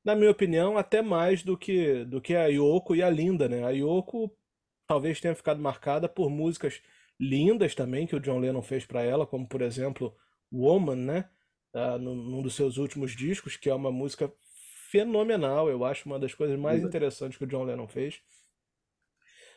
na 0.04 0.16
minha 0.16 0.32
opinião, 0.32 0.78
até 0.78 1.02
mais 1.02 1.44
do 1.44 1.58
que 1.58 2.06
do 2.06 2.22
que 2.22 2.36
a 2.36 2.48
Yoko 2.48 2.96
e 2.96 3.04
a 3.04 3.10
Linda, 3.10 3.50
né? 3.50 3.66
A 3.66 3.72
Yoko 3.72 4.32
talvez 4.88 5.20
tenha 5.20 5.36
ficado 5.36 5.62
marcada 5.62 6.08
por 6.10 6.30
músicas 6.30 6.82
lindas 7.20 7.76
também 7.76 8.08
que 8.08 8.16
o 8.16 8.20
John 8.22 8.40
Lennon 8.40 8.62
fez 8.62 8.86
para 8.86 9.04
ela, 9.04 9.28
como 9.28 9.48
por 9.48 9.62
exemplo 9.62 10.16
Woman, 10.52 10.96
né? 10.96 11.30
Uh, 11.74 11.98
num 12.00 12.42
dos 12.42 12.56
seus 12.56 12.78
últimos 12.78 13.12
discos, 13.16 13.58
que 13.58 13.70
é 13.70 13.74
uma 13.76 13.92
música 13.92 14.32
fenomenal. 14.90 15.70
Eu 15.70 15.84
acho 15.84 16.06
uma 16.06 16.20
das 16.20 16.34
coisas 16.34 16.58
mais 16.58 16.84
interessantes 16.84 17.38
que 17.38 17.44
o 17.44 17.48
John 17.48 17.64
Lennon 17.64 17.88
fez. 17.88 18.22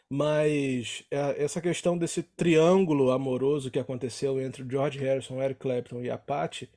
Mas 0.08 1.04
é, 1.10 1.42
essa 1.42 1.60
questão 1.60 1.96
desse 1.96 2.22
triângulo 2.22 3.12
amoroso 3.12 3.70
que 3.70 3.78
aconteceu 3.78 4.40
entre 4.40 4.68
George 4.68 4.98
Harrison, 4.98 5.40
Eric 5.40 5.60
Clapton 5.60 6.02
e 6.02 6.10
a 6.10 6.18
Patty, 6.18 6.68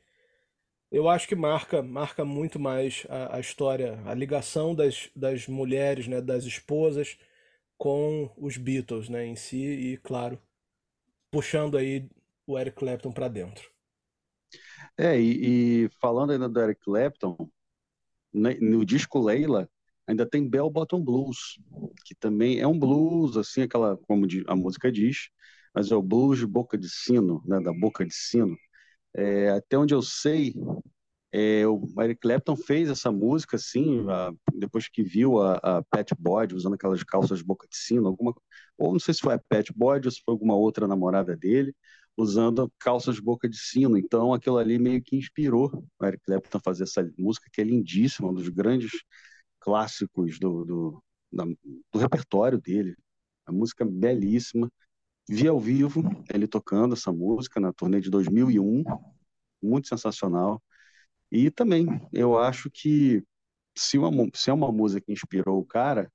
eu 0.92 1.10
acho 1.10 1.28
que 1.28 1.36
marca, 1.36 1.82
marca 1.82 2.24
muito 2.24 2.60
mais 2.60 3.08
a, 3.10 3.38
a 3.38 3.40
história, 3.40 4.00
a 4.06 4.14
ligação 4.14 4.76
das, 4.76 5.10
das 5.16 5.48
mulheres, 5.48 6.08
né, 6.08 6.22
das 6.22 6.44
esposas 6.44 7.18
com 7.76 8.32
os 8.38 8.58
Beatles, 8.58 9.10
né, 9.10 9.26
em 9.26 9.36
si 9.36 9.58
e 9.58 9.98
claro, 9.98 10.40
puxando 11.32 11.76
aí 11.76 12.08
o 12.46 12.60
Eric 12.60 12.78
Clapton 12.78 13.12
para 13.12 13.28
dentro. 13.28 13.68
É, 14.96 15.20
e, 15.20 15.86
e, 15.86 15.90
falando 16.00 16.34
ainda 16.34 16.48
do 16.48 16.62
Eric 16.62 16.82
Clapton, 16.82 17.50
no 18.34 18.86
disco 18.86 19.20
Leila 19.20 19.70
ainda 20.08 20.26
tem 20.26 20.48
Bell 20.48 20.70
Bottom 20.70 21.02
Blues, 21.04 21.58
que 22.06 22.16
também 22.16 22.60
é 22.60 22.68
um 22.68 22.78
blues, 22.78 23.38
assim, 23.38 23.62
aquela, 23.64 23.98
como 24.08 24.28
a 24.48 24.56
música 24.56 24.92
diz, 24.92 25.30
mas 25.74 25.92
é 25.92 25.96
o 25.96 26.02
blues 26.02 26.40
de 26.40 26.46
boca 26.48 26.78
de 26.78 26.90
sino, 26.90 27.42
né, 27.46 27.60
da 27.62 27.72
boca 27.74 28.06
de 28.06 28.14
sino. 28.14 28.56
É, 29.16 29.50
até 29.52 29.78
onde 29.78 29.94
eu 29.94 30.02
sei, 30.02 30.54
é, 31.32 31.66
o 31.68 31.82
Eric 32.02 32.22
Clapton 32.22 32.56
fez 32.56 32.90
essa 32.90 33.12
música, 33.12 33.56
assim, 33.58 34.06
a, 34.10 34.32
depois 34.54 34.88
que 34.88 35.04
viu 35.04 35.42
a, 35.42 35.56
a 35.58 35.84
Pat 35.84 36.12
Boyd 36.20 36.54
usando 36.56 36.76
aquelas 36.76 37.04
calças 37.04 37.40
de 37.40 37.46
boca 37.46 37.68
de 37.68 37.76
sino, 37.78 38.08
alguma, 38.08 38.36
ou 38.78 38.94
não 38.94 39.00
sei 39.00 39.14
se 39.14 39.22
foi 39.22 39.34
a 39.34 39.40
Pat 39.40 39.70
Boyd 39.76 40.08
ou 40.08 40.12
se 40.12 40.22
foi 40.24 40.34
alguma 40.34 40.56
outra 40.56 40.88
namorada 40.88 41.36
dele, 41.36 41.76
usando 42.18 42.72
calças 42.80 43.20
boca 43.20 43.50
de 43.50 43.58
sino. 43.58 43.98
Então, 43.98 44.34
aquilo 44.34 44.58
ali 44.58 44.78
meio 44.80 45.02
que 45.02 45.16
inspirou 45.16 45.72
o 46.00 46.06
Eric 46.06 46.24
Clapton 46.26 46.58
a 46.58 46.62
fazer 46.62 46.84
essa 46.84 47.10
música, 47.18 47.50
que 47.52 47.62
é 47.62 47.64
lindíssima, 47.64 48.30
um 48.30 48.34
dos 48.34 48.50
grandes 48.50 48.92
clássicos 49.60 50.40
do, 50.40 50.66
do, 50.66 51.04
da, 51.32 51.46
do 51.46 52.00
repertório 52.00 52.60
dele. 52.60 52.96
A 53.46 53.52
música 53.52 53.86
belíssima. 53.86 54.72
Vi 55.30 55.48
ao 55.48 55.60
vivo 55.60 56.04
ele 56.34 56.48
tocando 56.48 56.94
essa 56.94 57.12
música 57.12 57.60
na 57.60 57.72
turnê 57.74 58.02
de 58.02 58.10
2001, 58.10 58.84
muito 59.62 59.88
sensacional. 59.88 60.62
E 61.32 61.50
também, 61.52 61.88
eu 62.14 62.38
acho 62.38 62.70
que 62.72 63.24
se, 63.78 63.98
uma, 63.98 64.12
se 64.34 64.50
é 64.50 64.54
uma 64.54 64.72
música 64.72 65.02
que 65.02 65.14
inspirou 65.14 65.60
o 65.60 65.66
cara, 65.66 66.12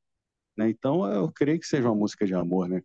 né, 0.56 0.70
então 0.70 1.06
eu 1.12 1.32
creio 1.32 1.60
que 1.60 1.66
seja 1.66 1.88
uma 1.88 1.94
música 1.96 2.26
de 2.26 2.34
amor, 2.34 2.68
né? 2.68 2.82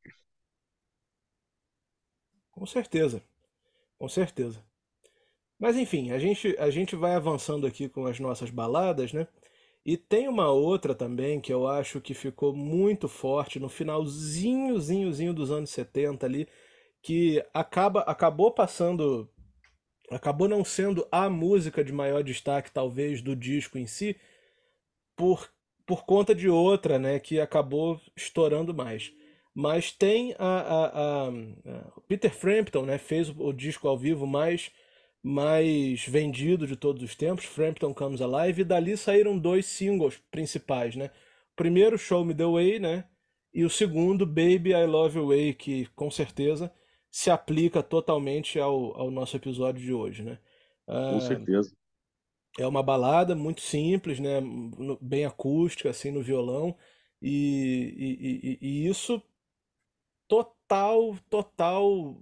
Com 2.63 2.67
certeza, 2.67 3.21
com 3.99 4.07
certeza. 4.07 4.63
Mas 5.59 5.75
enfim, 5.75 6.11
a 6.11 6.17
gente, 6.17 6.55
a 6.57 6.69
gente 6.69 6.95
vai 6.95 7.13
avançando 7.13 7.67
aqui 7.67 7.89
com 7.89 8.05
as 8.05 8.21
nossas 8.21 8.49
baladas, 8.49 9.11
né? 9.11 9.27
E 9.85 9.97
tem 9.97 10.29
uma 10.29 10.49
outra 10.49 10.95
também 10.95 11.41
que 11.41 11.51
eu 11.51 11.67
acho 11.67 11.99
que 11.99 12.13
ficou 12.13 12.55
muito 12.55 13.09
forte 13.09 13.59
no 13.59 13.67
finalzinhozinhozinho 13.67 15.33
dos 15.33 15.51
anos 15.51 15.71
70 15.71 16.25
ali, 16.25 16.47
que 17.01 17.43
acaba 17.53 17.99
acabou 18.03 18.49
passando 18.49 19.29
acabou 20.09 20.47
não 20.47 20.63
sendo 20.63 21.05
a 21.11 21.29
música 21.29 21.83
de 21.83 21.91
maior 21.91 22.23
destaque 22.23 22.71
talvez 22.71 23.21
do 23.21 23.35
disco 23.35 23.77
em 23.77 23.87
si, 23.87 24.15
por 25.17 25.51
por 25.85 26.05
conta 26.05 26.33
de 26.33 26.47
outra, 26.47 26.97
né, 26.97 27.19
que 27.19 27.41
acabou 27.41 27.99
estourando 28.15 28.73
mais. 28.73 29.11
Mas 29.53 29.91
tem 29.91 30.35
a, 30.39 30.45
a, 30.45 30.85
a, 30.85 31.27
a 31.27 32.01
Peter 32.07 32.33
Frampton, 32.33 32.85
né, 32.85 32.97
fez 32.97 33.29
o, 33.29 33.47
o 33.47 33.53
disco 33.53 33.87
ao 33.87 33.97
vivo 33.97 34.25
mais 34.25 34.71
mais 35.23 36.05
vendido 36.05 36.67
de 36.67 36.75
todos 36.75 37.01
os 37.01 37.15
tempos, 37.15 37.45
Frampton 37.45 37.93
Comes 37.93 38.21
Alive, 38.21 38.61
e 38.61 38.65
dali 38.65 38.97
saíram 38.97 39.39
dois 39.39 39.65
singles 39.65 40.21
principais, 40.29 40.97
né? 40.97 41.05
O 41.53 41.55
primeiro, 41.55 41.97
Show 41.97 42.25
Me 42.25 42.35
The 42.35 42.45
Way, 42.45 42.79
né? 42.79 43.05
E 43.53 43.63
o 43.63 43.69
segundo, 43.69 44.25
Baby 44.25 44.71
I 44.71 44.85
Love 44.85 45.19
You 45.19 45.27
Way, 45.29 45.53
que 45.53 45.85
com 45.95 46.11
certeza 46.11 46.69
se 47.09 47.29
aplica 47.29 47.81
totalmente 47.81 48.59
ao, 48.59 48.99
ao 48.99 49.09
nosso 49.09 49.37
episódio 49.37 49.81
de 49.81 49.93
hoje, 49.93 50.23
né? 50.23 50.39
Com 50.85 51.17
uh, 51.17 51.21
certeza. 51.21 51.73
É 52.59 52.67
uma 52.67 52.83
balada 52.83 53.33
muito 53.33 53.61
simples, 53.61 54.19
né? 54.19 54.41
Bem 54.99 55.23
acústica, 55.23 55.89
assim, 55.89 56.11
no 56.11 56.21
violão. 56.21 56.75
E, 57.21 57.95
e, 57.97 58.59
e, 58.59 58.67
e 58.67 58.87
isso 58.87 59.21
total, 60.33 61.15
total 61.29 62.19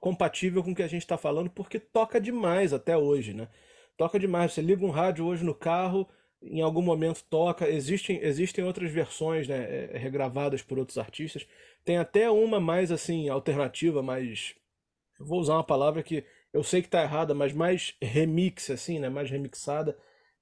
compatível 0.00 0.64
com 0.64 0.72
o 0.72 0.74
que 0.74 0.82
a 0.82 0.88
gente 0.88 1.02
está 1.02 1.16
falando, 1.16 1.48
porque 1.48 1.78
toca 1.78 2.20
demais 2.20 2.72
até 2.72 2.96
hoje, 2.96 3.32
né? 3.32 3.48
Toca 3.96 4.18
demais. 4.18 4.52
Você 4.52 4.60
liga 4.60 4.84
um 4.84 4.90
rádio 4.90 5.24
hoje 5.24 5.44
no 5.44 5.54
carro, 5.54 6.08
em 6.42 6.60
algum 6.60 6.82
momento 6.82 7.22
toca. 7.30 7.68
Existem, 7.68 8.18
existem 8.20 8.64
outras 8.64 8.90
versões, 8.90 9.46
né, 9.46 9.62
é, 9.62 9.90
é, 9.92 9.98
regravadas 9.98 10.60
por 10.60 10.76
outros 10.76 10.98
artistas. 10.98 11.46
Tem 11.84 11.98
até 11.98 12.28
uma 12.28 12.58
mais 12.58 12.90
assim 12.90 13.28
alternativa, 13.28 14.02
mais 14.02 14.56
vou 15.20 15.38
usar 15.38 15.54
uma 15.54 15.64
palavra 15.64 16.02
que 16.02 16.24
eu 16.52 16.64
sei 16.64 16.80
que 16.82 16.88
está 16.88 17.02
errada, 17.02 17.32
mas 17.32 17.52
mais 17.52 17.94
remix 18.02 18.70
assim, 18.70 18.98
né, 18.98 19.08
mais 19.08 19.30
remixada 19.30 19.96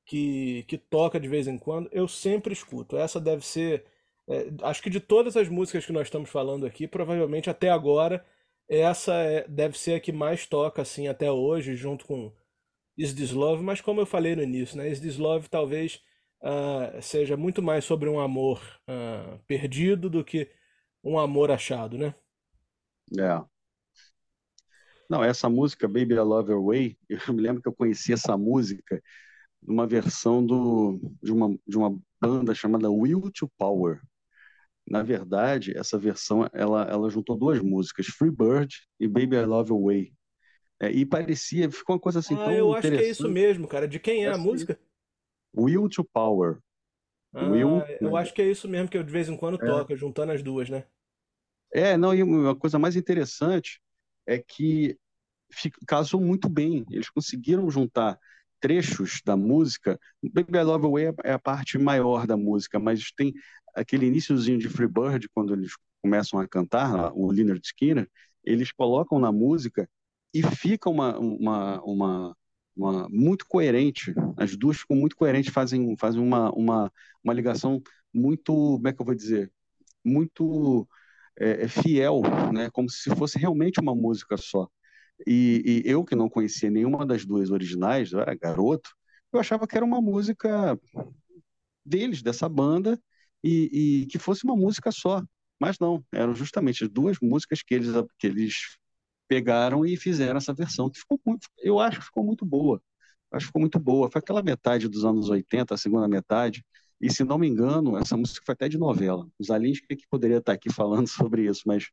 que 0.06 0.64
que 0.68 0.78
toca 0.78 1.20
de 1.20 1.28
vez 1.28 1.46
em 1.46 1.58
quando. 1.58 1.90
Eu 1.92 2.08
sempre 2.08 2.52
escuto. 2.54 2.96
Essa 2.96 3.20
deve 3.20 3.44
ser 3.44 3.84
é, 4.30 4.48
acho 4.62 4.82
que 4.82 4.88
de 4.88 5.00
todas 5.00 5.36
as 5.36 5.48
músicas 5.48 5.84
que 5.84 5.92
nós 5.92 6.06
estamos 6.06 6.30
falando 6.30 6.64
aqui, 6.64 6.86
provavelmente 6.86 7.50
até 7.50 7.68
agora 7.68 8.24
essa 8.68 9.12
é, 9.14 9.46
deve 9.48 9.76
ser 9.76 9.94
a 9.94 10.00
que 10.00 10.12
mais 10.12 10.46
toca 10.46 10.80
assim 10.82 11.08
até 11.08 11.30
hoje, 11.30 11.74
junto 11.74 12.06
com 12.06 12.32
Is 12.96 13.12
This 13.12 13.32
Love, 13.32 13.64
mas 13.64 13.80
como 13.80 14.00
eu 14.00 14.06
falei 14.06 14.36
no 14.36 14.42
início, 14.42 14.76
né, 14.76 14.88
Is 14.88 15.00
This 15.00 15.18
Love 15.18 15.48
talvez 15.48 16.00
uh, 16.42 17.02
seja 17.02 17.36
muito 17.36 17.60
mais 17.60 17.84
sobre 17.84 18.08
um 18.08 18.20
amor 18.20 18.62
uh, 18.88 19.38
perdido 19.48 20.08
do 20.08 20.24
que 20.24 20.48
um 21.02 21.18
amor 21.18 21.50
achado, 21.50 21.98
né? 21.98 22.14
É. 23.18 23.42
Não, 25.08 25.24
essa 25.24 25.48
música 25.48 25.88
Baby 25.88 26.14
I 26.14 26.20
Love 26.20 26.52
Your 26.52 26.64
Way, 26.64 26.96
eu 27.26 27.34
me 27.34 27.42
lembro 27.42 27.60
que 27.60 27.68
eu 27.68 27.74
conheci 27.74 28.12
essa 28.12 28.36
música 28.36 29.02
numa 29.60 29.88
versão 29.88 30.46
do, 30.46 31.00
de, 31.20 31.32
uma, 31.32 31.58
de 31.66 31.76
uma 31.76 31.98
banda 32.20 32.54
chamada 32.54 32.88
Will 32.88 33.28
to 33.32 33.50
Power. 33.58 34.00
Na 34.90 35.04
verdade, 35.04 35.72
essa 35.78 35.96
versão 35.96 36.50
ela, 36.52 36.82
ela 36.82 37.08
juntou 37.08 37.36
duas 37.36 37.60
músicas, 37.60 38.06
Free 38.06 38.30
Bird 38.30 38.76
e 38.98 39.06
Baby 39.06 39.36
I 39.36 39.44
Love 39.44 39.70
Away. 39.70 40.12
É, 40.80 40.90
e 40.90 41.06
parecia, 41.06 41.70
ficou 41.70 41.94
uma 41.94 42.00
coisa 42.00 42.18
assim 42.18 42.34
ah, 42.34 42.38
tão 42.44 42.52
eu 42.52 42.74
acho 42.74 42.90
que 42.90 42.96
é 42.96 43.08
isso 43.08 43.28
mesmo, 43.28 43.68
cara. 43.68 43.86
De 43.86 44.00
quem 44.00 44.24
é, 44.24 44.26
é 44.26 44.28
a 44.30 44.32
assim, 44.32 44.42
música? 44.42 44.80
Will 45.56 45.88
to 45.88 46.02
Power. 46.02 46.58
Ah, 47.32 47.48
Will, 47.48 47.82
eu 48.00 48.10
né? 48.10 48.18
acho 48.18 48.34
que 48.34 48.42
é 48.42 48.50
isso 48.50 48.68
mesmo 48.68 48.88
que 48.88 48.98
eu 48.98 49.04
de 49.04 49.12
vez 49.12 49.28
em 49.28 49.36
quando 49.36 49.62
é. 49.62 49.64
toco, 49.64 49.94
juntando 49.94 50.32
as 50.32 50.42
duas, 50.42 50.68
né? 50.68 50.84
É, 51.72 51.96
não, 51.96 52.12
e 52.12 52.22
uma 52.22 52.56
coisa 52.56 52.76
mais 52.76 52.96
interessante 52.96 53.80
é 54.26 54.38
que 54.38 54.98
casou 55.86 56.20
muito 56.20 56.48
bem. 56.48 56.84
Eles 56.90 57.08
conseguiram 57.08 57.70
juntar 57.70 58.18
trechos 58.60 59.20
da 59.24 59.36
música. 59.36 59.98
Baby 60.22 60.58
I 60.58 60.62
Love 60.62 60.86
Away 60.86 61.14
é 61.24 61.32
a 61.32 61.38
parte 61.38 61.78
maior 61.78 62.26
da 62.26 62.36
música, 62.36 62.78
mas 62.78 63.10
tem 63.12 63.32
aquele 63.74 64.06
iníciozinho 64.06 64.58
de 64.58 64.68
Freebird, 64.68 65.28
quando 65.34 65.54
eles 65.54 65.72
começam 66.02 66.38
a 66.38 66.48
cantar, 66.48 67.12
o 67.14 67.30
Leonard 67.30 67.60
Skinner, 67.64 68.08
eles 68.44 68.72
colocam 68.72 69.18
na 69.18 69.30
música 69.32 69.88
e 70.32 70.42
fica 70.42 70.88
uma, 70.88 71.18
uma, 71.18 71.82
uma, 71.82 72.36
uma, 72.76 73.08
muito 73.08 73.46
coerente. 73.46 74.14
As 74.36 74.56
duas 74.56 74.78
ficam 74.78 74.96
muito 74.96 75.16
coerentes, 75.16 75.52
fazem, 75.52 75.96
fazem 75.96 76.22
uma, 76.22 76.50
uma, 76.52 76.92
uma 77.22 77.32
ligação 77.32 77.82
muito, 78.12 78.52
como 78.52 78.88
é 78.88 78.92
que 78.92 79.00
eu 79.00 79.06
vou 79.06 79.14
dizer, 79.14 79.50
muito 80.04 80.88
é, 81.38 81.64
é 81.64 81.68
fiel, 81.68 82.22
né? 82.52 82.70
como 82.70 82.88
se 82.88 83.14
fosse 83.16 83.38
realmente 83.38 83.80
uma 83.80 83.94
música 83.94 84.36
só. 84.36 84.68
E, 85.26 85.82
e, 85.84 85.90
eu, 85.90 86.04
que 86.04 86.14
não 86.14 86.28
conhecia 86.28 86.70
nenhuma 86.70 87.06
das 87.06 87.24
duas 87.24 87.50
originais, 87.50 88.12
eu 88.12 88.20
era 88.20 88.34
garoto, 88.34 88.90
eu 89.32 89.40
achava 89.40 89.66
que 89.66 89.76
era 89.76 89.84
uma 89.84 90.00
música 90.00 90.78
deles, 91.84 92.22
dessa 92.22 92.48
banda, 92.48 93.00
e, 93.42 94.02
e, 94.02 94.06
que 94.06 94.18
fosse 94.18 94.44
uma 94.44 94.56
música 94.56 94.90
só. 94.92 95.22
Mas 95.60 95.78
não, 95.78 96.04
eram 96.12 96.34
justamente 96.34 96.84
as 96.84 96.90
duas 96.90 97.18
músicas 97.20 97.62
que 97.62 97.74
eles, 97.74 97.88
que 98.18 98.26
eles 98.26 98.78
pegaram 99.28 99.86
e 99.86 99.96
fizeram 99.96 100.38
essa 100.38 100.54
versão, 100.54 100.90
que 100.90 100.98
ficou 101.00 101.20
muito, 101.24 101.46
eu 101.58 101.78
acho 101.78 102.00
que 102.00 102.06
ficou 102.06 102.24
muito 102.24 102.44
boa. 102.44 102.82
Acho 103.32 103.44
que 103.44 103.48
ficou 103.48 103.60
muito 103.60 103.78
boa. 103.78 104.10
Foi 104.10 104.20
aquela 104.20 104.42
metade 104.42 104.88
dos 104.88 105.04
anos 105.04 105.28
80, 105.28 105.74
a 105.74 105.78
segunda 105.78 106.08
metade, 106.08 106.64
e 107.00 107.10
se 107.10 107.24
não 107.24 107.38
me 107.38 107.48
engano, 107.48 107.96
essa 107.96 108.16
música 108.16 108.42
foi 108.44 108.52
até 108.52 108.68
de 108.68 108.78
novela. 108.78 109.26
Os 109.38 109.50
aliens 109.50 109.80
que 109.80 109.96
poderia 110.10 110.38
estar 110.38 110.52
aqui 110.52 110.72
falando 110.72 111.06
sobre 111.08 111.46
isso, 111.48 111.62
mas 111.66 111.90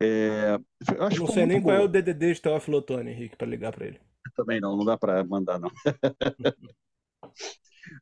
é, 0.00 0.58
acho 1.00 1.20
não 1.20 1.26
sei 1.26 1.46
nem 1.46 1.60
boa. 1.60 1.74
qual 1.74 1.82
é 1.82 1.84
o 1.84 1.88
DDD 1.88 2.34
de 2.34 2.42
Teófilo 2.42 2.84
Henrique, 3.06 3.36
para 3.36 3.46
ligar 3.46 3.72
para 3.72 3.86
ele. 3.86 4.00
Também 4.36 4.60
não, 4.60 4.76
não 4.76 4.84
dá 4.84 4.96
para 4.96 5.22
mandar 5.24 5.58
não. 5.58 5.70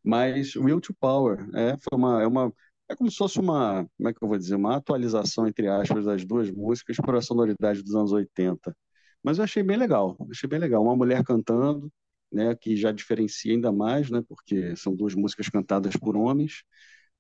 mas 0.04 0.56
Will 0.56 0.80
to 0.80 0.94
Power 0.94 1.38
é, 1.54 1.76
foi 1.76 1.98
uma, 1.98 2.22
é 2.22 2.26
uma 2.26 2.52
é 2.88 2.96
como 2.96 3.10
se 3.10 3.16
fosse 3.16 3.40
uma, 3.40 3.88
como 3.96 4.08
é 4.08 4.12
que 4.12 4.22
eu 4.22 4.28
vou 4.28 4.38
dizer, 4.38 4.54
uma 4.54 4.76
atualização, 4.76 5.46
entre 5.46 5.68
aspas, 5.68 6.04
das 6.04 6.24
duas 6.24 6.50
músicas 6.50 6.96
para 6.96 7.18
a 7.18 7.22
sonoridade 7.22 7.82
dos 7.82 7.94
anos 7.94 8.12
80. 8.12 8.76
Mas 9.22 9.38
eu 9.38 9.44
achei 9.44 9.62
bem 9.62 9.76
legal, 9.76 10.16
achei 10.30 10.48
bem 10.48 10.58
legal. 10.58 10.82
Uma 10.82 10.96
mulher 10.96 11.24
cantando, 11.24 11.90
né, 12.30 12.54
que 12.54 12.76
já 12.76 12.92
diferencia 12.92 13.52
ainda 13.52 13.72
mais, 13.72 14.10
né, 14.10 14.22
porque 14.28 14.76
são 14.76 14.94
duas 14.94 15.14
músicas 15.14 15.48
cantadas 15.48 15.96
por 15.96 16.16
homens. 16.16 16.62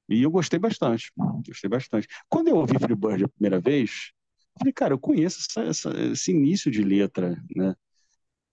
E 0.08 0.22
eu 0.22 0.30
gostei 0.30 0.58
bastante, 0.58 1.12
gostei 1.46 1.70
bastante. 1.70 2.08
Quando 2.28 2.48
eu 2.48 2.56
ouvi 2.56 2.78
Free 2.78 2.94
Bird 2.94 3.24
a 3.24 3.28
primeira 3.28 3.60
vez, 3.60 4.12
falei, 4.58 4.72
cara, 4.72 4.94
eu 4.94 4.98
conheço 4.98 5.40
essa, 5.40 5.62
essa, 5.68 5.90
esse 6.12 6.30
início 6.32 6.70
de 6.70 6.82
letra, 6.82 7.36
né? 7.56 7.74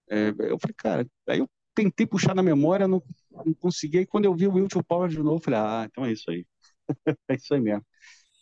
É, 0.10 0.29
eu 0.29 0.60
falei, 0.60 0.75
cara, 0.77 1.08
aí 1.27 1.39
eu 1.39 1.50
tentei 1.75 2.06
puxar 2.06 2.36
na 2.36 2.44
memória, 2.44 2.88
não, 2.88 3.01
não 3.46 3.53
consegui. 3.56 4.06
Quando 4.06 4.25
eu 4.25 4.36
vi 4.36 4.48
o 4.48 4.53
Will 4.53 4.68
Power 4.88 5.10
de 5.10 5.18
novo, 5.20 5.38
eu 5.38 5.41
falei, 5.41 5.60
ah, 5.60 5.88
então 5.89 6.06
é 6.06 6.12
isso 6.12 6.29
aí. 6.32 6.46
é 7.29 7.36
isso 7.36 7.53
aí 7.53 7.62
mesmo. 7.62 7.86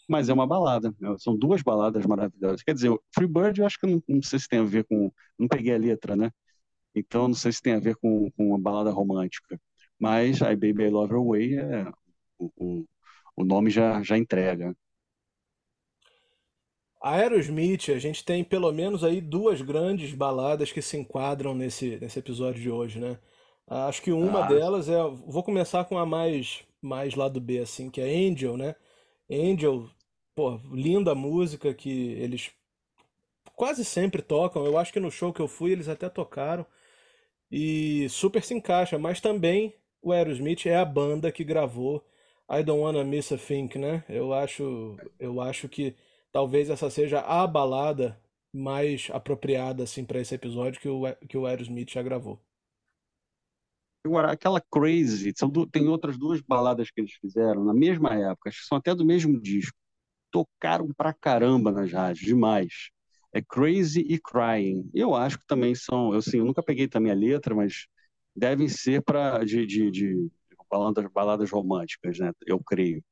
Mas 0.10 0.30
é 0.30 0.34
uma 0.34 0.48
balada, 0.48 0.94
né? 1.00 1.16
são 1.20 1.38
duas 1.38 1.62
baladas 1.62 2.06
maravilhosas. 2.06 2.64
Quer 2.64 2.74
dizer, 2.76 2.92
Free 3.16 3.28
Bird 3.28 3.60
eu 3.60 3.66
acho 3.68 3.80
que 3.80 3.88
não, 3.88 4.02
não 4.08 4.22
sei 4.24 4.40
se 4.40 4.48
tem 4.48 4.60
a 4.60 4.64
ver 4.64 4.86
com. 4.86 5.12
Não 5.40 5.48
peguei 5.48 5.74
a 5.76 5.78
letra, 5.78 6.16
né? 6.16 6.32
Então 6.96 7.28
não 7.28 7.36
sei 7.36 7.52
se 7.52 7.62
tem 7.62 7.74
a 7.74 7.80
ver 7.80 7.96
com, 7.98 8.32
com 8.32 8.50
uma 8.50 8.60
balada 8.60 8.92
romântica. 8.92 9.60
Mas 10.00 10.42
I 10.42 10.56
Baby 10.56 10.86
I 10.86 10.90
Love 10.90 11.14
Her 11.14 11.24
Way 11.24 11.58
é, 11.60 11.92
o, 12.40 12.52
o, 12.58 12.86
o 13.38 13.46
nome 13.46 13.70
já, 13.70 14.02
já 14.04 14.18
entrega. 14.18 14.76
A 17.08 17.12
Aerosmith, 17.12 17.88
a 17.90 18.00
gente 18.00 18.22
tem 18.22 18.44
pelo 18.44 18.70
menos 18.70 19.02
aí 19.02 19.22
duas 19.22 19.62
grandes 19.62 20.14
baladas 20.14 20.74
que 20.74 20.82
se 20.82 20.98
enquadram 20.98 21.56
nesse, 21.56 21.96
nesse 22.02 22.20
episódio 22.20 22.62
de 22.62 22.70
hoje, 22.70 23.00
né? 23.00 23.18
Acho 23.66 24.02
que 24.02 24.12
uma 24.12 24.44
Ah, 24.44 24.48
delas 24.50 24.90
é. 24.90 25.02
Vou 25.26 25.42
começar 25.42 25.86
com 25.86 25.98
a 25.98 26.06
mais, 26.06 26.66
mais 26.82 27.16
lado 27.16 27.40
B, 27.40 27.60
assim, 27.60 27.90
que 27.90 28.02
é 28.02 28.04
Angel, 28.14 28.58
né? 28.58 28.76
Angel, 29.32 29.90
pô, 30.36 30.60
linda 30.74 31.16
música 31.16 31.74
que 31.74 32.12
eles 32.12 32.52
quase 33.56 33.86
sempre 33.86 34.22
tocam. 34.22 34.66
Eu 34.66 34.78
acho 34.78 34.92
que 34.92 35.00
no 35.00 35.10
show 35.10 35.32
que 35.32 35.42
eu 35.42 35.48
fui 35.48 35.72
eles 35.72 35.88
até 35.88 36.10
tocaram. 36.10 36.66
E 37.50 38.10
super 38.10 38.44
se 38.44 38.54
encaixa, 38.54 39.00
mas 39.00 39.22
também 39.22 39.74
o 40.02 40.12
Aerosmith 40.12 40.66
é 40.66 40.76
a 40.76 40.84
banda 40.84 41.32
que 41.32 41.46
gravou 41.46 42.04
I 42.52 42.64
Don't 42.64 42.82
Wanna 42.82 43.06
Miss 43.06 43.32
a 43.32 43.38
Thing, 43.38 43.70
né? 43.78 44.04
Eu 44.10 44.34
acho, 44.34 44.98
eu 45.18 45.40
acho 45.40 45.70
que 45.70 45.96
talvez 46.32 46.70
essa 46.70 46.90
seja 46.90 47.22
a 47.22 47.46
balada 47.48 48.20
mais 48.54 49.10
apropriada 49.12 49.84
assim 49.84 50.06
para 50.06 50.20
esse 50.22 50.36
episódio 50.36 50.82
que 50.82 50.90
o, 50.90 51.04
que 51.28 51.38
o 51.38 51.46
Aerosmith 51.46 51.92
já 51.92 52.02
gravou. 52.04 52.42
agora, 54.06 54.32
aquela 54.32 54.62
Crazy, 54.62 55.34
são 55.36 55.50
du- 55.50 55.68
tem 55.68 55.88
outras 55.88 56.18
duas 56.18 56.42
baladas 56.42 56.90
que 56.92 57.02
eles 57.02 57.14
fizeram 57.14 57.64
na 57.64 57.74
mesma 57.74 58.14
época, 58.16 58.50
acho 58.50 58.62
que 58.62 58.68
são 58.68 58.78
até 58.78 58.96
do 58.96 59.06
mesmo 59.06 59.40
disco. 59.42 59.76
Tocaram 60.32 60.94
pra 60.96 61.14
caramba 61.14 61.72
nas 61.72 61.92
rádios, 61.94 62.26
demais. 62.28 62.92
É 63.34 63.42
Crazy 63.42 64.02
e 64.02 64.20
Crying. 64.20 64.90
Eu 64.94 65.16
acho 65.16 65.40
que 65.40 65.46
também 65.48 65.76
são, 65.76 66.14
eu, 66.14 66.20
assim, 66.20 66.40
eu 66.40 66.46
nunca 66.46 66.64
peguei 66.64 66.88
também 66.88 67.12
a 67.12 67.16
letra, 67.16 67.56
mas 67.56 67.88
devem 68.36 68.68
ser 68.70 69.04
para 69.04 69.44
de, 69.46 69.66
de, 69.68 69.92
de 69.92 70.30
baladas, 70.72 71.06
baladas 71.14 71.52
românticas, 71.52 72.20
né? 72.20 72.32
Eu 72.48 72.62
creio. 72.64 73.04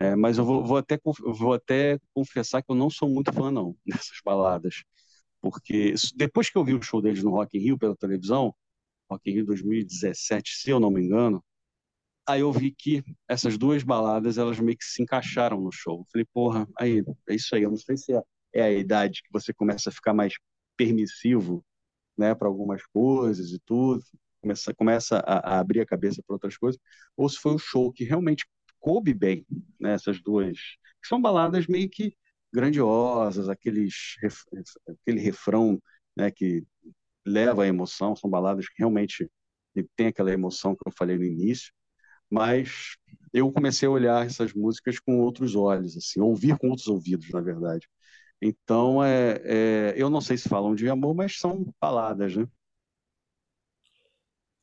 É, 0.00 0.14
mas 0.14 0.38
eu 0.38 0.44
vou, 0.44 0.64
vou 0.64 0.76
até, 0.76 0.98
vou 1.24 1.54
até 1.54 1.98
confessar 2.14 2.62
que 2.62 2.70
eu 2.70 2.76
não 2.76 2.88
sou 2.90 3.08
muito 3.08 3.32
fã, 3.32 3.50
não, 3.50 3.76
dessas 3.86 4.18
baladas. 4.24 4.84
Porque 5.40 5.94
depois 6.16 6.50
que 6.50 6.58
eu 6.58 6.64
vi 6.64 6.74
o 6.74 6.82
show 6.82 7.02
deles 7.02 7.22
no 7.22 7.30
Rock 7.30 7.58
in 7.58 7.62
Rio 7.62 7.78
pela 7.78 7.96
televisão, 7.96 8.54
Rock 9.10 9.30
in 9.30 9.34
Rio 9.34 9.46
2017, 9.46 10.56
se 10.56 10.70
eu 10.70 10.80
não 10.80 10.90
me 10.90 11.02
engano, 11.02 11.44
aí 12.26 12.40
eu 12.40 12.52
vi 12.52 12.72
que 12.72 13.02
essas 13.28 13.58
duas 13.58 13.82
baladas, 13.82 14.38
elas 14.38 14.60
meio 14.60 14.76
que 14.78 14.84
se 14.84 15.02
encaixaram 15.02 15.60
no 15.60 15.72
show. 15.72 16.00
Eu 16.00 16.06
Falei, 16.12 16.26
porra, 16.32 16.68
aí, 16.78 17.02
é 17.28 17.34
isso 17.34 17.54
aí. 17.54 17.62
Eu 17.64 17.70
não 17.70 17.76
sei 17.78 17.96
se 17.96 18.14
é, 18.14 18.22
é 18.54 18.62
a 18.62 18.72
idade 18.72 19.22
que 19.22 19.32
você 19.32 19.52
começa 19.54 19.90
a 19.90 19.92
ficar 19.92 20.14
mais 20.14 20.34
permissivo, 20.76 21.64
né, 22.16 22.34
para 22.34 22.48
algumas 22.48 22.84
coisas 22.86 23.52
e 23.52 23.58
tudo, 23.60 24.02
começa, 24.40 24.74
começa 24.74 25.18
a, 25.20 25.56
a 25.56 25.60
abrir 25.60 25.80
a 25.80 25.86
cabeça 25.86 26.22
para 26.26 26.34
outras 26.34 26.56
coisas, 26.56 26.80
ou 27.16 27.28
se 27.28 27.38
foi 27.38 27.54
o 27.54 27.58
show 27.58 27.92
que 27.92 28.04
realmente 28.04 28.46
coube 28.80 29.14
bem, 29.14 29.46
né, 29.80 29.96
duas, 30.24 30.58
que 31.02 31.08
são 31.08 31.20
baladas 31.20 31.66
meio 31.66 31.88
que 31.88 32.16
grandiosas, 32.52 33.48
aqueles, 33.48 34.16
aquele 34.88 35.20
refrão, 35.20 35.80
né, 36.16 36.30
que 36.30 36.64
leva 37.26 37.64
à 37.64 37.66
emoção, 37.66 38.16
são 38.16 38.30
baladas 38.30 38.68
que 38.68 38.76
realmente 38.78 39.30
tem 39.96 40.08
aquela 40.08 40.32
emoção 40.32 40.74
que 40.74 40.82
eu 40.86 40.92
falei 40.96 41.16
no 41.18 41.24
início, 41.24 41.72
mas 42.30 42.96
eu 43.32 43.52
comecei 43.52 43.86
a 43.88 43.90
olhar 43.90 44.26
essas 44.26 44.52
músicas 44.52 44.98
com 44.98 45.20
outros 45.20 45.54
olhos, 45.54 45.96
assim, 45.96 46.20
ouvir 46.20 46.58
com 46.58 46.68
outros 46.68 46.88
ouvidos, 46.88 47.30
na 47.30 47.40
verdade. 47.40 47.88
Então, 48.40 49.02
é, 49.04 49.40
é, 49.44 49.94
eu 49.96 50.08
não 50.10 50.20
sei 50.20 50.36
se 50.36 50.48
falam 50.48 50.74
de 50.74 50.88
amor, 50.88 51.14
mas 51.14 51.38
são 51.38 51.66
baladas, 51.80 52.36
né? 52.36 52.46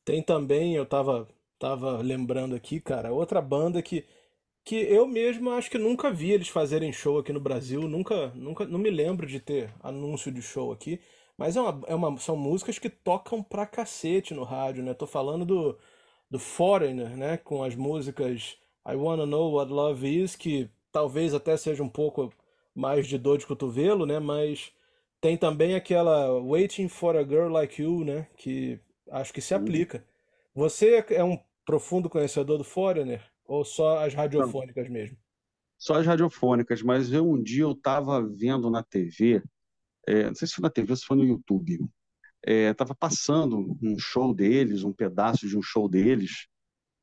Tem 0.04 0.22
também, 0.22 0.74
eu 0.76 0.86
tava, 0.86 1.28
tava 1.58 1.98
lembrando 1.98 2.54
aqui, 2.54 2.80
cara, 2.80 3.12
outra 3.12 3.42
banda 3.42 3.82
que, 3.82 4.06
que 4.66 4.76
eu 4.76 5.06
mesmo 5.08 5.50
acho 5.52 5.70
que 5.70 5.78
nunca 5.78 6.10
vi 6.12 6.32
eles 6.32 6.48
fazerem 6.48 6.92
show 6.92 7.18
aqui 7.18 7.32
no 7.32 7.40
Brasil, 7.40 7.82
nunca, 7.88 8.28
nunca, 8.36 8.66
não 8.66 8.80
me 8.80 8.90
lembro 8.90 9.26
de 9.26 9.40
ter 9.40 9.72
anúncio 9.82 10.32
de 10.32 10.42
show 10.42 10.72
aqui, 10.72 11.00
mas 11.38 11.56
é 11.56 11.62
uma, 11.62 11.82
é 11.88 11.96
uma, 11.96 12.18
são 12.18 12.36
músicas 12.36 12.78
que 12.78 12.90
tocam 12.90 13.42
pra 13.42 13.66
cacete 13.66 14.34
no 14.34 14.44
rádio, 14.44 14.84
né? 14.84 14.94
Tô 14.94 15.06
falando 15.06 15.46
do, 15.46 15.78
do 16.30 16.38
Foreigner, 16.38 17.16
né? 17.16 17.36
Com 17.38 17.64
as 17.64 17.74
músicas 17.76 18.58
I 18.88 18.96
Wanna 18.96 19.26
Know 19.26 19.52
What 19.54 19.72
Love 19.72 20.22
Is, 20.22 20.36
que 20.36 20.70
talvez 20.92 21.34
até 21.34 21.56
seja 21.56 21.82
um 21.82 21.88
pouco 21.88 22.32
mais 22.74 23.06
de 23.06 23.18
dor 23.18 23.38
de 23.38 23.46
cotovelo, 23.46 24.06
né? 24.06 24.18
Mas 24.20 24.72
tem 25.20 25.36
também 25.36 25.74
aquela 25.76 26.40
Waiting 26.42 26.88
for 26.88 27.16
a 27.16 27.22
Girl 27.24 27.48
Like 27.52 27.82
You, 27.82 28.04
né? 28.04 28.28
Que 28.36 28.80
acho 29.10 29.32
que 29.32 29.40
se 29.40 29.54
Uhum. 29.54 29.60
aplica. 29.62 30.04
Você 30.54 31.04
é 31.10 31.24
um 31.24 31.38
profundo 31.64 32.10
conhecedor 32.10 32.58
do 32.58 32.64
Foreigner? 32.64 33.22
Ou 33.46 33.64
só 33.64 34.04
as 34.04 34.14
Não, 34.36 34.54
radiofônicas 34.54 34.88
mesmo? 34.88 35.16
só 35.78 35.94
as 35.94 36.06
radiofônicas, 36.06 36.82
mas 36.82 37.12
eu 37.12 37.28
um 37.28 37.42
dia 37.42 37.62
eu 37.64 37.72
estava 37.72 38.22
vendo 38.26 38.70
na 38.70 38.82
TV, 38.82 39.42
é, 40.06 40.26
não 40.26 40.34
sei 40.34 40.48
se 40.48 40.54
foi 40.54 40.62
na 40.62 40.70
TV 40.70 40.92
ou 40.92 40.96
se 40.96 41.04
foi 41.06 41.16
no 41.16 41.24
YouTube, 41.24 41.80
estava 42.46 42.94
passando 42.94 43.76
um 43.82 43.98
show 43.98 44.34
deles, 44.34 44.84
um 44.84 44.92
pedaço 44.92 45.48
de 45.48 45.58
um 45.58 45.62
show 45.62 45.88
deles, 45.88 46.46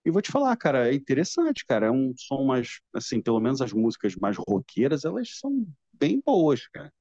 e 0.05 0.11
vou 0.11 0.21
te 0.21 0.31
falar, 0.31 0.55
cara, 0.57 0.89
é 0.89 0.95
interessante, 0.95 1.65
cara, 1.65 1.87
é 1.87 1.91
um 1.91 2.13
som 2.17 2.45
mais, 2.45 2.79
assim, 2.93 3.21
pelo 3.21 3.39
menos 3.39 3.61
as 3.61 3.73
músicas 3.73 4.15
mais 4.17 4.37
roqueiras, 4.37 5.05
elas 5.05 5.37
são 5.39 5.67
bem 5.93 6.21
boas, 6.25 6.67
cara. 6.69 6.93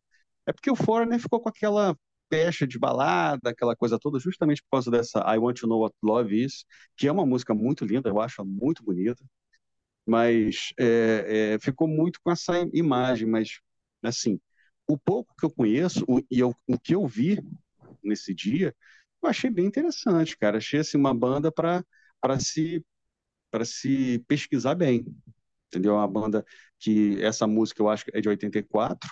É 0.47 0.53
porque 0.53 0.71
o 0.71 0.77
Foreigner 0.77 1.21
ficou 1.21 1.41
com 1.41 1.49
aquela 1.49 1.97
pecha 2.33 2.67
de 2.67 2.79
balada, 2.79 3.51
aquela 3.51 3.77
coisa 3.77 3.99
toda, 3.99 4.19
justamente 4.19 4.63
por 4.63 4.71
causa 4.79 4.91
dessa 4.91 5.21
I 5.35 5.37
Want 5.39 5.61
to 5.61 5.67
Know 5.67 5.81
What 5.81 5.95
Love 6.03 6.45
Is, 6.45 6.65
que 6.97 7.07
é 7.07 7.13
uma 7.13 7.27
música 7.27 7.53
muito 7.55 7.85
linda, 7.85 8.09
eu 8.09 8.19
acho 8.23 8.43
muito 8.43 8.83
bonita, 8.83 9.23
mas 10.07 10.73
é, 10.79 11.55
é, 11.55 11.59
ficou 11.61 11.89
muito 11.89 12.21
com 12.23 12.31
essa 12.31 12.55
imagem, 12.73 13.29
mas 13.29 13.61
assim, 14.03 14.41
o 14.89 14.99
pouco 14.99 15.35
que 15.39 15.45
eu 15.47 15.51
conheço 15.51 16.05
o, 16.09 16.21
e 16.31 16.41
eu, 16.41 16.55
o 16.67 16.79
que 16.79 16.95
eu 16.95 17.07
vi 17.07 17.39
nesse 18.03 18.35
dia, 18.35 18.75
eu 19.23 19.29
achei 19.29 19.51
bem 19.51 19.67
interessante, 19.67 20.37
cara. 20.39 20.59
Achei 20.59 20.81
assim, 20.81 20.99
uma 20.99 21.15
banda 21.15 21.53
para 21.53 21.85
se 22.41 22.85
para 23.51 23.65
se 23.65 24.19
pesquisar 24.29 24.75
bem, 24.75 25.05
entendeu? 25.69 25.95
Uma 25.95 26.09
banda 26.09 26.45
que 26.79 27.23
essa 27.23 27.47
música 27.47 27.83
eu 27.83 27.89
acho 27.89 28.05
que 28.05 28.13
é 28.17 28.21
de 28.21 28.29
84, 28.29 29.11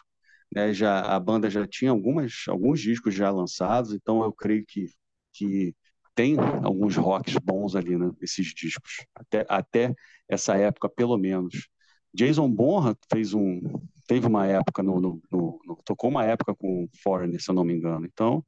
né? 0.55 0.73
Já 0.75 1.01
a 1.03 1.19
banda 1.21 1.51
já 1.51 1.67
tinha 1.67 1.91
algumas 1.91 2.45
alguns 2.49 2.81
discos 2.81 3.15
já 3.15 3.31
lançados, 3.31 3.93
então 3.93 4.23
eu 4.23 4.33
creio 4.33 4.65
que 4.67 4.87
que 5.33 5.75
tem 6.15 6.37
alguns 6.65 6.97
rocks 6.97 7.37
bons 7.43 7.75
ali, 7.77 7.97
né, 7.97 8.11
nesses 8.21 8.49
discos, 8.55 9.05
até 9.15 9.47
até 9.49 9.95
essa 10.29 10.57
época 10.57 10.89
pelo 10.89 11.17
menos. 11.19 11.69
Jason 12.13 12.51
Bonham 12.51 12.97
fez 13.13 13.33
um 13.35 13.61
teve 14.09 14.27
uma 14.27 14.47
época 14.47 14.83
no, 14.83 15.01
no, 15.01 15.23
no- 15.31 15.61
no- 15.65 15.77
tocou 15.85 16.11
uma 16.11 16.25
época 16.25 16.55
com 16.57 16.89
Foreigner, 17.03 17.41
se 17.41 17.49
eu 17.51 17.55
não 17.55 17.65
me 17.65 17.73
engano. 17.75 18.05
Então, 18.07 18.45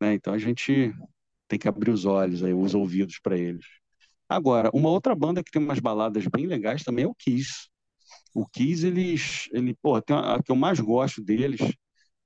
né, 0.00 0.14
então 0.14 0.34
a 0.34 0.38
gente 0.38 0.92
tem 1.48 1.58
que 1.58 1.68
abrir 1.68 1.90
os 1.90 2.04
olhos 2.04 2.42
aí, 2.44 2.54
os 2.54 2.74
ouvidos 2.74 3.18
para 3.22 3.36
eles. 3.38 3.64
Agora, 4.28 4.70
uma 4.74 4.90
outra 4.90 5.14
banda 5.14 5.42
que 5.44 5.50
tem 5.50 5.62
umas 5.62 5.80
baladas 5.80 6.26
bem 6.28 6.46
legais 6.46 6.82
também 6.84 7.04
é 7.04 7.08
o 7.08 7.14
Kiss. 7.14 7.68
O 8.34 8.46
Kiss, 8.46 8.86
eles, 8.86 9.48
ele, 9.52 9.74
pô, 9.82 10.00
tem 10.00 10.16
uma- 10.16 10.36
a 10.36 10.42
que 10.42 10.50
eu 10.50 10.56
mais 10.56 10.80
gosto 10.80 11.22
deles 11.22 11.60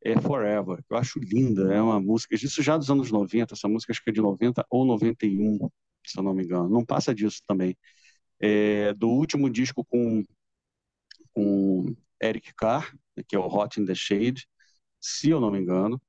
é 0.04 0.20
Forever. 0.20 0.84
Eu 0.90 0.96
acho 0.98 1.18
linda, 1.20 1.72
é 1.74 1.82
uma 1.82 2.00
música, 2.00 2.34
isso 2.36 2.62
já 2.62 2.76
dos 2.78 2.90
anos 2.90 3.10
90, 3.12 3.54
essa 3.54 3.68
música 3.68 3.92
acho 3.92 4.02
que 4.04 4.10
é 4.10 4.12
de 4.12 4.20
90 4.22 4.64
ou 4.70 4.84
91, 4.86 5.58
se 6.06 6.18
eu 6.18 6.22
não 6.24 6.34
me 6.34 6.44
engano. 6.44 6.68
Não 6.70 6.84
passa 6.84 7.14
disso 7.14 7.42
também. 7.46 7.76
É, 8.40 8.94
do 8.94 9.08
último 9.10 9.50
disco 9.50 9.84
com, 9.86 10.24
com 11.32 11.94
Eric 12.22 12.52
Carr, 12.54 12.94
que 13.28 13.36
é 13.36 13.38
o 13.38 13.46
Hot 13.46 13.80
in 13.80 13.84
the 13.86 13.94
Shade, 13.94 14.46
se 15.00 15.30
eu 15.30 15.40
não 15.40 15.50
me 15.50 15.60
engano. 15.60 16.00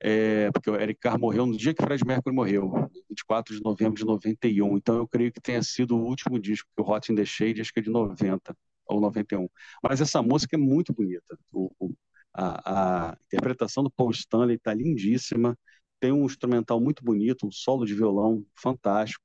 É, 0.00 0.50
porque 0.52 0.68
o 0.70 0.76
Eric 0.76 1.00
Carr 1.00 1.18
morreu 1.18 1.46
no 1.46 1.56
dia 1.56 1.72
que 1.74 1.82
Fred 1.82 2.04
Mercury 2.04 2.34
morreu, 2.34 2.70
24 3.08 3.54
de 3.56 3.62
novembro 3.62 3.94
de 3.94 4.04
91. 4.04 4.76
Então 4.76 4.96
eu 4.96 5.08
creio 5.08 5.32
que 5.32 5.40
tenha 5.40 5.62
sido 5.62 5.96
o 5.96 6.04
último 6.04 6.38
disco, 6.40 6.68
que 6.76 6.82
o 6.82 6.84
Hot 6.90 7.10
in 7.12 7.14
the 7.16 7.24
Shade, 7.24 7.60
acho 7.60 7.72
que 7.72 7.80
é 7.80 7.82
de 7.82 7.90
90 7.90 8.54
ou 8.86 9.00
91. 9.00 9.48
Mas 9.82 10.00
essa 10.00 10.22
música 10.22 10.56
é 10.56 10.58
muito 10.58 10.92
bonita. 10.92 11.38
O, 11.52 11.70
o- 11.78 11.94
a, 12.34 13.10
a 13.12 13.16
interpretação 13.26 13.82
do 13.84 13.90
Paul 13.90 14.10
Stanley 14.10 14.56
está 14.56 14.72
lindíssima. 14.74 15.56
tem 16.00 16.12
um 16.12 16.24
instrumental 16.26 16.80
muito 16.80 17.04
bonito, 17.04 17.46
um 17.46 17.50
solo 17.52 17.84
de 17.86 17.94
violão 17.94 18.44
fantástico. 18.56 19.22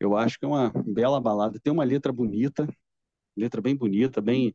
Eu 0.00 0.16
acho 0.16 0.38
que 0.38 0.44
é 0.46 0.48
uma 0.48 0.72
bela 0.86 1.20
balada. 1.20 1.60
Tem 1.62 1.72
uma 1.72 1.84
letra 1.84 2.12
bonita, 2.12 2.68
letra 3.36 3.60
bem 3.62 3.76
bonita, 3.76 4.20
bem 4.20 4.54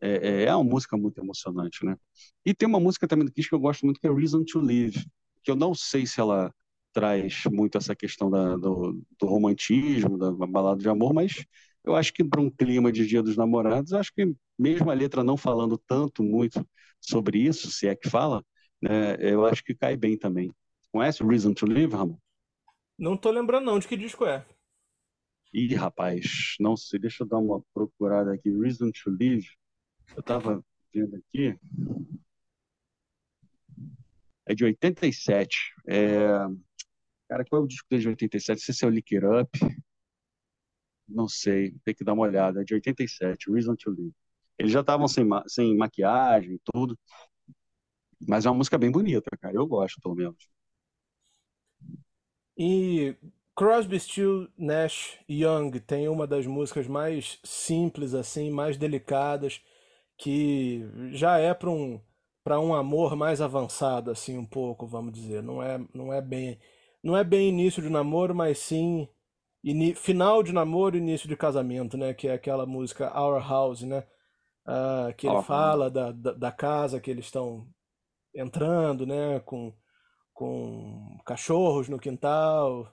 é, 0.00 0.42
é, 0.42 0.44
é 0.44 0.54
uma 0.54 0.64
música 0.64 0.96
muito 0.96 1.18
emocionante, 1.20 1.84
né? 1.84 1.96
E 2.44 2.54
tem 2.54 2.68
uma 2.68 2.80
música 2.80 3.08
também 3.08 3.24
do 3.26 3.32
Kiss 3.32 3.48
que 3.48 3.54
eu 3.54 3.60
gosto 3.60 3.84
muito, 3.84 4.00
que 4.00 4.06
é 4.06 4.12
Reason 4.12 4.44
to 4.44 4.60
Live, 4.60 5.04
que 5.42 5.50
eu 5.50 5.56
não 5.56 5.74
sei 5.74 6.06
se 6.06 6.20
ela 6.20 6.52
traz 6.92 7.44
muito 7.52 7.76
essa 7.78 7.94
questão 7.94 8.30
da, 8.30 8.56
do, 8.56 9.00
do, 9.18 9.26
romantismo, 9.26 10.16
da 10.18 10.32
balada 10.46 10.80
de 10.80 10.88
amor, 10.88 11.12
mas 11.14 11.44
eu 11.86 11.94
acho 11.94 12.12
que 12.12 12.24
para 12.24 12.40
um 12.40 12.50
clima 12.50 12.90
de 12.90 13.06
Dia 13.06 13.22
dos 13.22 13.36
Namorados, 13.36 13.92
acho 13.92 14.12
que 14.12 14.34
mesmo 14.58 14.90
a 14.90 14.94
letra 14.94 15.22
não 15.22 15.36
falando 15.36 15.78
tanto, 15.78 16.22
muito 16.22 16.68
sobre 17.00 17.38
isso, 17.38 17.70
se 17.70 17.86
é 17.86 17.94
que 17.94 18.10
fala, 18.10 18.44
né, 18.82 19.16
eu 19.20 19.46
acho 19.46 19.62
que 19.62 19.74
cai 19.74 19.96
bem 19.96 20.18
também. 20.18 20.52
Conhece 20.90 21.22
Reason 21.22 21.54
to 21.54 21.64
Live, 21.64 21.94
Ramon? 21.94 22.18
Não 22.98 23.16
tô 23.16 23.30
lembrando 23.30 23.66
não 23.66 23.78
de 23.78 23.86
que 23.86 23.96
disco 23.96 24.26
é. 24.26 24.44
Ih, 25.52 25.74
rapaz, 25.74 26.56
não 26.58 26.76
sei, 26.76 26.98
deixa 26.98 27.22
eu 27.22 27.28
dar 27.28 27.38
uma 27.38 27.62
procurada 27.72 28.34
aqui. 28.34 28.50
Reason 28.50 28.90
to 28.90 29.10
Live, 29.10 29.46
eu 30.16 30.22
tava 30.22 30.64
vendo 30.92 31.16
aqui. 31.16 31.56
É 34.44 34.54
de 34.54 34.64
87. 34.64 35.56
É... 35.86 36.18
Cara, 37.28 37.44
qual 37.44 37.62
é 37.62 37.64
o 37.64 37.68
disco 37.68 37.86
de 37.96 38.08
87? 38.08 38.58
Não 38.58 38.64
sei 38.64 38.74
se 38.74 38.84
é 38.84 38.88
o 38.88 38.90
Lick 38.90 39.16
It 39.16 39.26
Up. 39.26 39.85
Não 41.16 41.28
sei, 41.28 41.72
tem 41.84 41.94
que 41.94 42.04
dar 42.04 42.12
uma 42.14 42.24
olhada. 42.24 42.60
É 42.62 42.64
de 42.64 42.74
87, 42.74 43.50
Reason 43.50 43.76
to 43.76 43.90
Live. 43.90 44.12
Eles 44.58 44.72
já 44.72 44.80
estavam 44.80 45.08
sem, 45.08 45.24
ma 45.24 45.44
sem 45.48 45.76
maquiagem 45.76 46.60
tudo. 46.72 46.98
Mas 48.28 48.44
é 48.46 48.50
uma 48.50 48.56
música 48.58 48.78
bem 48.78 48.90
bonita, 48.90 49.30
cara. 49.40 49.54
Eu 49.56 49.66
gosto, 49.66 50.00
pelo 50.00 50.14
menos. 50.14 50.36
E 52.58 53.14
Crosby, 53.54 53.98
Still, 54.00 54.48
Nash 54.56 55.18
Young 55.28 55.70
tem 55.80 56.08
uma 56.08 56.26
das 56.26 56.46
músicas 56.46 56.86
mais 56.86 57.38
simples 57.44 58.14
assim, 58.14 58.50
mais 58.50 58.76
delicadas, 58.76 59.60
que 60.18 60.82
já 61.12 61.38
é 61.38 61.54
para 61.54 61.70
um 61.70 62.00
para 62.44 62.60
um 62.60 62.74
amor 62.74 63.16
mais 63.16 63.40
avançado 63.40 64.10
assim 64.10 64.38
um 64.38 64.46
pouco, 64.46 64.86
vamos 64.86 65.12
dizer. 65.12 65.42
Não 65.42 65.62
é 65.62 65.78
não 65.94 66.12
é 66.12 66.20
bem 66.22 66.58
não 67.02 67.16
é 67.16 67.24
bem 67.24 67.48
início 67.48 67.82
de 67.82 67.88
namoro, 67.90 68.34
mas 68.34 68.58
sim 68.58 69.08
final 69.94 70.42
de 70.42 70.52
namoro, 70.52 70.96
início 70.96 71.28
de 71.28 71.36
casamento, 71.36 71.96
né? 71.96 72.14
Que 72.14 72.28
é 72.28 72.34
aquela 72.34 72.66
música 72.66 73.12
Our 73.18 73.40
House, 73.40 73.82
né? 73.82 74.06
Uh, 74.66 75.14
que 75.16 75.28
ele 75.28 75.42
fala 75.42 75.90
da, 75.90 76.10
da, 76.10 76.32
da, 76.32 76.52
casa 76.52 77.00
que 77.00 77.08
eles 77.10 77.26
estão 77.26 77.68
entrando, 78.34 79.06
né? 79.06 79.40
Com, 79.40 79.72
com 80.32 81.18
cachorros 81.24 81.88
no 81.88 81.98
quintal. 81.98 82.92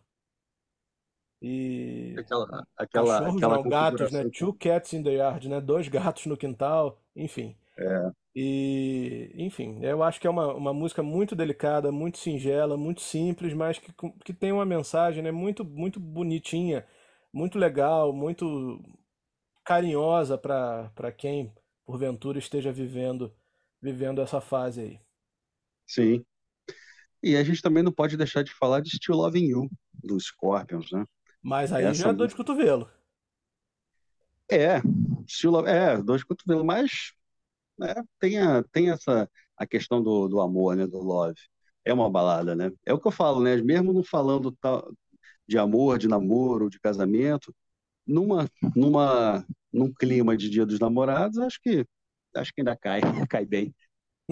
E. 1.41 2.15
Aquela, 2.17 2.67
aquela, 2.77 3.19
cachorros 3.19 3.37
aquela 3.37 3.55
não, 3.57 3.69
gatos, 3.69 4.11
né? 4.11 4.29
Two 4.29 4.53
cats 4.53 4.93
in 4.93 5.03
the 5.03 5.11
yard, 5.11 5.49
né? 5.49 5.59
Dois 5.59 5.87
gatos 5.87 6.25
no 6.25 6.37
quintal, 6.37 7.01
enfim. 7.15 7.57
É. 7.77 8.11
E, 8.35 9.31
enfim, 9.35 9.79
eu 9.83 10.01
acho 10.01 10.19
que 10.19 10.25
é 10.25 10.29
uma, 10.29 10.53
uma 10.53 10.73
música 10.73 11.03
muito 11.03 11.35
delicada, 11.35 11.91
muito 11.91 12.17
singela, 12.17 12.75
muito 12.75 13.01
simples, 13.01 13.53
mas 13.53 13.77
que, 13.77 13.93
que 14.23 14.33
tem 14.33 14.51
uma 14.51 14.65
mensagem, 14.65 15.23
né, 15.23 15.31
muito, 15.31 15.63
muito 15.63 15.99
bonitinha, 15.99 16.85
muito 17.31 17.59
legal, 17.59 18.11
muito 18.11 18.81
carinhosa 19.63 20.37
para 20.37 21.11
quem, 21.15 21.53
porventura, 21.85 22.39
esteja 22.39 22.71
vivendo, 22.71 23.33
vivendo 23.81 24.21
essa 24.21 24.41
fase 24.41 24.81
aí. 24.81 24.99
Sim. 25.87 26.25
E 27.21 27.37
a 27.37 27.43
gente 27.43 27.61
também 27.61 27.83
não 27.83 27.91
pode 27.91 28.17
deixar 28.17 28.43
de 28.43 28.53
falar 28.53 28.81
de 28.81 28.89
Still 28.89 29.15
Loving 29.15 29.45
You, 29.45 29.69
dos 29.93 30.25
Scorpions, 30.25 30.91
né? 30.91 31.05
Mas 31.41 31.71
aí 31.71 31.85
Essa 31.85 32.03
já 32.03 32.09
é 32.09 32.13
dor 32.13 32.27
de 32.27 32.35
cotovelo. 32.35 32.89
É, 34.51 34.81
Still 35.27 35.65
é, 35.67 36.01
dor 36.01 36.17
de 36.17 36.25
cotovelo, 36.25 36.65
mas 36.65 37.13
né, 37.77 37.93
tem, 38.19 38.39
a, 38.39 38.63
tem 38.71 38.89
essa 38.91 39.29
a 39.57 39.65
questão 39.67 40.01
do, 40.03 40.27
do 40.27 40.39
amor, 40.41 40.75
né, 40.75 40.87
do 40.87 40.99
love. 40.99 41.39
É 41.85 41.93
uma 41.93 42.09
balada, 42.09 42.55
né? 42.55 42.71
É 42.85 42.93
o 42.93 42.99
que 42.99 43.07
eu 43.07 43.11
falo, 43.11 43.41
né? 43.43 43.57
Mesmo 43.57 43.93
não 43.93 44.03
falando 44.03 44.51
tal, 44.53 44.91
de 45.47 45.57
amor, 45.57 45.99
de 45.99 46.07
namoro, 46.07 46.69
de 46.69 46.79
casamento, 46.79 47.53
numa, 48.07 48.49
numa, 48.75 49.45
num 49.73 49.93
clima 49.93 50.37
de 50.37 50.49
Dia 50.49 50.65
dos 50.65 50.79
Namorados, 50.79 51.37
acho 51.39 51.59
que 51.61 51.85
acho 52.35 52.53
que 52.53 52.61
ainda 52.61 52.75
cai, 52.77 53.01
cai 53.29 53.45
bem. 53.45 53.75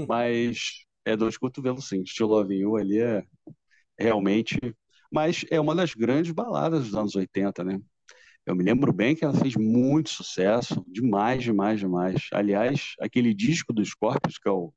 Mas 0.07 0.85
é 1.05 1.15
dois 1.17 1.37
cotovelos, 1.37 1.87
sim. 1.89 2.05
Still 2.05 2.27
Love 2.27 2.55
You 2.55 2.77
ali 2.77 2.99
é 3.01 3.23
realmente. 3.99 4.57
Mas 5.11 5.45
é 5.51 5.59
uma 5.59 5.75
das 5.75 5.93
grandes 5.93 6.31
baladas 6.31 6.85
dos 6.85 6.95
anos 6.95 7.15
80, 7.15 7.63
né? 7.63 7.79
Eu 8.45 8.55
me 8.55 8.63
lembro 8.63 8.91
bem 8.91 9.15
que 9.15 9.23
ela 9.23 9.33
fez 9.33 9.55
muito 9.55 10.09
sucesso, 10.09 10.83
demais, 10.87 11.43
demais, 11.43 11.79
demais. 11.79 12.27
Aliás, 12.33 12.95
aquele 12.99 13.33
disco 13.33 13.71
dos 13.71 13.89
Scorpions, 13.89 14.37
que 14.39 14.49
é 14.49 14.51
o 14.51 14.73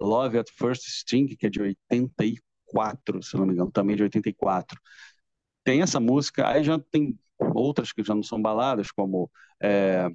Love 0.00 0.38
at 0.38 0.50
First 0.50 0.82
Sting, 0.86 1.28
que 1.28 1.46
é 1.46 1.50
de 1.50 1.60
84, 1.62 3.22
se 3.22 3.36
não 3.36 3.46
me 3.46 3.54
engano, 3.54 3.70
também 3.70 3.96
de 3.96 4.02
84. 4.02 4.78
Tem 5.64 5.82
essa 5.82 5.98
música, 6.00 6.48
aí 6.48 6.62
já 6.64 6.78
tem 6.78 7.18
outras 7.38 7.92
que 7.92 8.02
já 8.04 8.14
não 8.14 8.22
são 8.22 8.40
baladas, 8.40 8.90
como 8.90 9.30
é, 9.62 10.08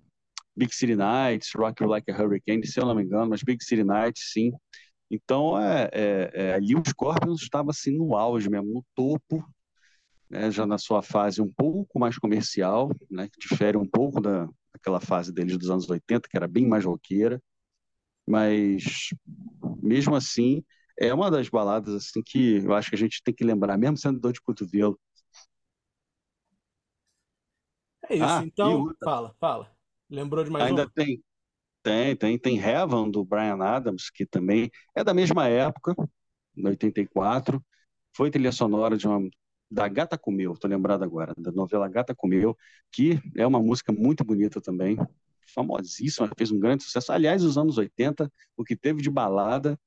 Big 0.56 0.74
City 0.76 0.96
Nights, 0.96 1.52
Rock 1.56 1.84
You 1.84 1.90
Like 1.90 2.12
a 2.12 2.16
Hurricane, 2.16 2.66
se 2.68 2.80
eu 2.80 2.86
não 2.86 2.96
me 2.96 3.04
engano, 3.04 3.30
mas 3.32 3.44
Big 3.44 3.64
City 3.64 3.84
Nights, 3.84 4.32
sim. 4.34 4.52
Então, 5.10 5.60
é, 5.60 5.90
é, 5.94 6.32
é, 6.34 6.54
ali 6.56 6.76
o 6.76 6.84
Scorpions 6.88 7.42
estava 7.42 7.72
assim 7.72 7.98
no 7.98 8.16
auge 8.16 8.50
mesmo, 8.50 8.74
no 8.74 8.86
topo 8.96 9.44
né, 10.32 10.52
já 10.52 10.65
na 10.67 10.80
sua 10.80 11.04
fase 11.04 11.41
um 11.41 11.52
pouco 11.52 12.00
mais 12.00 12.17
comercial, 12.20 12.91
né, 13.12 13.30
que 13.30 13.39
difere 13.39 13.78
um 13.78 13.88
pouco 13.88 14.22
da, 14.22 14.48
daquela 14.74 15.02
fase 15.02 15.34
deles 15.34 15.58
dos 15.60 15.72
anos 15.72 15.89
80, 15.89 16.30
que 16.30 16.38
era 16.38 16.48
bem 16.50 16.67
mais 16.67 16.86
roqueira, 16.86 17.41
mas 18.28 19.10
mesmo 19.82 20.15
assim 20.15 20.63
é 21.00 21.13
uma 21.13 21.32
das 21.32 21.50
baladas 21.50 21.94
assim 21.96 22.22
que 22.26 22.58
eu 22.58 22.74
acho 22.74 22.89
que 22.89 22.96
a 22.96 23.00
gente 23.00 23.22
tem 23.24 23.34
que 23.34 23.44
lembrar, 23.46 23.78
mesmo 23.78 23.98
sendo 23.98 24.20
dor 24.20 24.34
de 24.34 24.41
cotovelo. 24.41 25.00
É 28.10 28.15
isso, 28.15 28.41
ah, 28.41 28.44
então 28.44 28.94
fala, 29.04 29.34
fala. 29.39 29.76
Lembrou 30.10 30.44
de 30.44 30.52
mais 30.52 30.70
Ainda 30.70 30.88
uma? 30.88 30.91
tem, 30.94 31.24
tem, 31.84 32.15
tem, 32.17 32.39
tem 32.39 32.60
Heaven 32.60 33.12
do 33.12 33.26
Brian 33.26 33.58
Adams, 33.63 34.10
que 34.12 34.26
também 34.26 34.72
é 34.96 35.04
da 35.04 35.13
mesma 35.13 35.48
época, 35.48 35.96
em 36.58 36.67
84, 36.67 37.63
foi 38.15 38.32
trilha 38.32 38.52
sonora 38.52 38.98
de 38.98 39.08
uma 39.08 39.22
da 39.72 39.88
Gata 39.88 40.18
Comeu, 40.18 40.52
estou 40.52 40.70
lembrado 40.70 41.04
agora, 41.04 41.34
da 41.38 41.52
novela 41.52 41.88
Gata 41.88 42.14
Comeu, 42.14 42.58
que 42.92 43.22
é 43.38 43.48
uma 43.48 43.62
música 43.62 43.94
muito 43.94 44.24
bonita 44.24 44.60
também, 44.60 44.98
famosíssima, 45.54 46.30
fez 46.38 46.52
um 46.52 46.60
grande 46.60 46.84
sucesso. 46.84 47.12
Aliás, 47.12 47.44
os 47.44 47.58
anos 47.58 47.78
80, 47.78 48.32
o 48.58 48.64
que 48.66 48.76
teve 48.76 49.02
de 49.02 49.10
balada, 49.10 49.80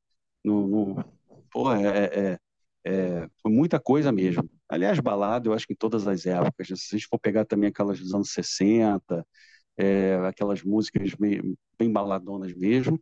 no, 0.42 0.66
no 0.66 1.04
pô, 1.50 1.70
é, 1.72 2.04
é, 2.04 2.38
é, 2.84 3.28
foi 3.42 3.52
muita 3.52 3.78
coisa 3.78 4.10
mesmo. 4.10 4.48
Aliás, 4.68 4.98
balada, 5.00 5.48
eu 5.48 5.52
acho 5.52 5.66
que 5.66 5.74
em 5.74 5.76
todas 5.76 6.06
as 6.08 6.24
épocas, 6.24 6.66
se 6.68 6.96
a 6.96 6.98
gente 6.98 7.08
for 7.08 7.18
pegar 7.18 7.44
também 7.44 7.68
aquelas 7.68 8.00
dos 8.00 8.14
anos 8.14 8.30
60, 8.30 9.26
é, 9.76 10.16
aquelas 10.26 10.62
músicas 10.62 11.14
bem, 11.14 11.56
bem 11.78 11.92
baladonas 11.92 12.54
mesmo, 12.54 12.98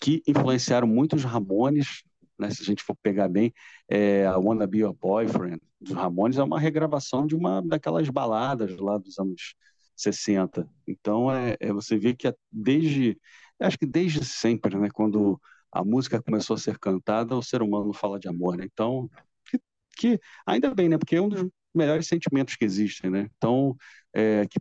que 0.00 0.22
influenciaram 0.26 0.86
muito 0.88 1.14
os 1.14 1.24
Ramones, 1.24 2.02
né, 2.42 2.50
se 2.50 2.62
a 2.62 2.64
gente 2.64 2.82
for 2.82 2.96
pegar 3.02 3.28
bem, 3.28 3.52
é, 3.88 4.26
a 4.26 4.36
Wanna 4.38 4.66
Be 4.66 4.78
Your 4.78 4.94
Boyfriend 4.94 5.60
dos 5.80 5.92
Ramones 5.92 6.38
é 6.38 6.42
uma 6.42 6.60
regravação 6.60 7.26
de 7.26 7.34
uma 7.34 7.62
daquelas 7.62 8.08
baladas 8.08 8.76
lá 8.78 8.98
dos 8.98 9.18
anos 9.18 9.54
60. 9.96 10.68
Então, 10.86 11.30
é, 11.30 11.56
é 11.60 11.72
você 11.72 11.96
vê 11.96 12.14
que 12.14 12.28
é 12.28 12.34
desde, 12.50 13.18
acho 13.60 13.78
que 13.78 13.86
desde 13.86 14.24
sempre, 14.24 14.76
né, 14.78 14.88
quando 14.92 15.40
a 15.70 15.84
música 15.84 16.22
começou 16.22 16.54
a 16.54 16.58
ser 16.58 16.78
cantada, 16.78 17.36
o 17.36 17.42
ser 17.42 17.62
humano 17.62 17.92
fala 17.92 18.18
de 18.18 18.28
amor, 18.28 18.56
né? 18.56 18.66
Então, 18.70 19.08
que, 19.46 19.58
que 19.96 20.20
ainda 20.46 20.74
bem, 20.74 20.88
né? 20.88 20.98
Porque 20.98 21.16
é 21.16 21.20
um 21.20 21.28
dos 21.28 21.48
melhores 21.74 22.06
sentimentos 22.06 22.56
que 22.56 22.64
existem, 22.64 23.10
né? 23.10 23.30
Então, 23.36 23.74
é, 24.12 24.46
que 24.46 24.58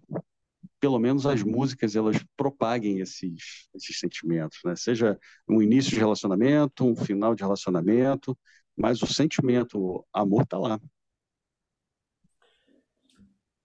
pelo 0.81 0.97
menos 0.97 1.27
as 1.27 1.43
músicas 1.43 1.95
elas 1.95 2.17
propaguem 2.35 2.99
esses, 2.99 3.69
esses 3.73 3.99
sentimentos, 3.99 4.57
né? 4.65 4.75
Seja 4.75 5.17
um 5.47 5.61
início 5.61 5.91
de 5.91 5.99
relacionamento, 5.99 6.83
um 6.83 6.95
final 6.95 7.35
de 7.35 7.43
relacionamento, 7.43 8.37
mas 8.75 9.01
o 9.03 9.07
sentimento, 9.07 9.79
o 9.79 10.05
amor 10.11 10.41
está 10.41 10.57
lá. 10.57 10.79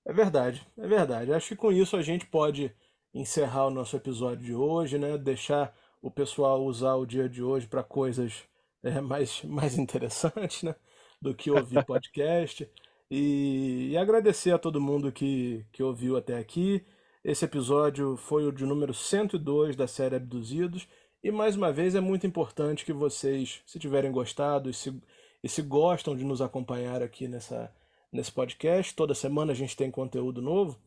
É 0.04 0.12
verdade, 0.12 0.64
é 0.76 0.86
verdade. 0.86 1.32
Acho 1.32 1.48
que 1.48 1.56
com 1.56 1.72
isso 1.72 1.96
a 1.96 2.02
gente 2.02 2.26
pode 2.26 2.70
encerrar 3.14 3.66
o 3.66 3.70
nosso 3.70 3.96
episódio 3.96 4.44
de 4.44 4.54
hoje, 4.54 4.98
né? 4.98 5.16
Deixar 5.16 5.74
o 6.02 6.10
pessoal 6.10 6.62
usar 6.64 6.96
o 6.96 7.06
dia 7.06 7.28
de 7.28 7.42
hoje 7.42 7.66
para 7.66 7.82
coisas 7.82 8.44
é, 8.82 9.00
mais, 9.00 9.42
mais 9.42 9.78
interessantes, 9.78 10.62
né? 10.62 10.76
Do 11.20 11.34
que 11.34 11.50
ouvir 11.50 11.82
podcast. 11.86 12.70
E, 13.10 13.88
e, 13.92 13.96
agradecer 13.96 14.50
a 14.52 14.58
todo 14.58 14.80
mundo 14.80 15.10
que, 15.10 15.64
que 15.72 15.82
ouviu 15.82 16.16
até 16.16 16.36
aqui. 16.38 16.84
Esse 17.28 17.44
episódio 17.44 18.16
foi 18.16 18.46
o 18.46 18.52
de 18.52 18.64
número 18.64 18.94
102 18.94 19.74
da 19.74 19.88
série 19.88 20.14
Abduzidos. 20.14 20.86
E 21.24 21.32
mais 21.32 21.56
uma 21.56 21.72
vez 21.72 21.96
é 21.96 22.00
muito 22.00 22.24
importante 22.24 22.84
que 22.84 22.92
vocês, 22.92 23.62
se 23.66 23.80
tiverem 23.80 24.12
gostado 24.12 24.70
e 24.70 24.72
se, 24.72 24.96
e 25.42 25.48
se 25.48 25.60
gostam 25.60 26.14
de 26.14 26.22
nos 26.22 26.40
acompanhar 26.40 27.02
aqui 27.02 27.26
nessa, 27.26 27.74
nesse 28.12 28.30
podcast. 28.30 28.94
Toda 28.94 29.12
semana 29.12 29.50
a 29.50 29.56
gente 29.56 29.76
tem 29.76 29.90
conteúdo 29.90 30.40
novo. 30.40 30.80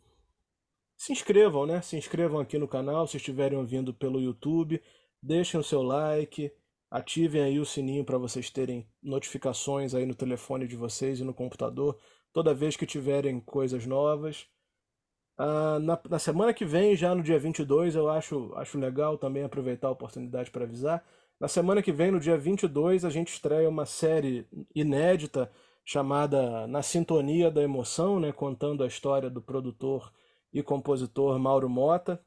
Se 0.96 1.12
inscrevam, 1.12 1.66
né? 1.66 1.82
Se 1.82 1.98
inscrevam 1.98 2.40
aqui 2.40 2.58
no 2.58 2.70
canal 2.70 3.06
se 3.06 3.18
estiverem 3.18 3.58
ouvindo 3.58 3.94
pelo 3.94 4.22
YouTube. 4.22 4.82
Deixem 5.22 5.60
o 5.60 5.64
seu 5.64 5.84
like, 5.84 6.54
ativem 6.90 7.42
aí 7.42 7.60
o 7.60 7.66
sininho 7.66 8.06
para 8.06 8.18
vocês 8.18 8.50
terem 8.50 8.88
notificações 9.04 9.94
aí 9.94 10.06
no 10.06 10.16
telefone 10.16 10.70
de 10.70 10.78
vocês 10.78 11.20
e 11.20 11.26
no 11.26 11.34
computador 11.34 12.00
toda 12.32 12.54
vez 12.54 12.78
que 12.78 12.86
tiverem 12.86 13.42
coisas 13.42 13.86
novas. 13.86 14.48
Ah, 15.42 15.80
na, 15.80 15.98
na, 16.10 16.20
semana 16.20 16.54
que 16.54 16.66
vem, 16.66 16.98
já 16.98 17.16
no 17.16 17.24
dia 17.24 17.40
22, 17.40 17.96
eu 17.96 18.10
acho, 18.10 18.52
acho 18.56 18.78
legal 18.78 19.18
também 19.18 19.42
aproveitar 19.42 19.88
a 19.88 19.92
oportunidade 19.92 20.52
para 20.52 20.66
avisar. 20.66 21.02
Na 21.40 21.48
semana 21.48 21.82
que 21.82 21.94
vem, 21.94 22.12
no 22.12 22.20
dia 22.20 22.38
22, 22.38 23.06
a 23.06 23.10
gente 23.10 23.30
estreia 23.30 23.70
uma 23.70 23.86
série 23.86 24.46
inédita 24.76 25.50
chamada 25.86 26.68
Na 26.68 26.82
Sintonia 26.84 27.50
da 27.50 27.64
Emoção, 27.64 28.20
né, 28.20 28.34
contando 28.34 28.84
a 28.84 28.88
história 28.88 29.30
do 29.30 29.42
produtor 29.42 30.12
e 30.52 30.62
compositor 30.62 31.40
Mauro 31.40 31.70
Mota. 31.70 32.22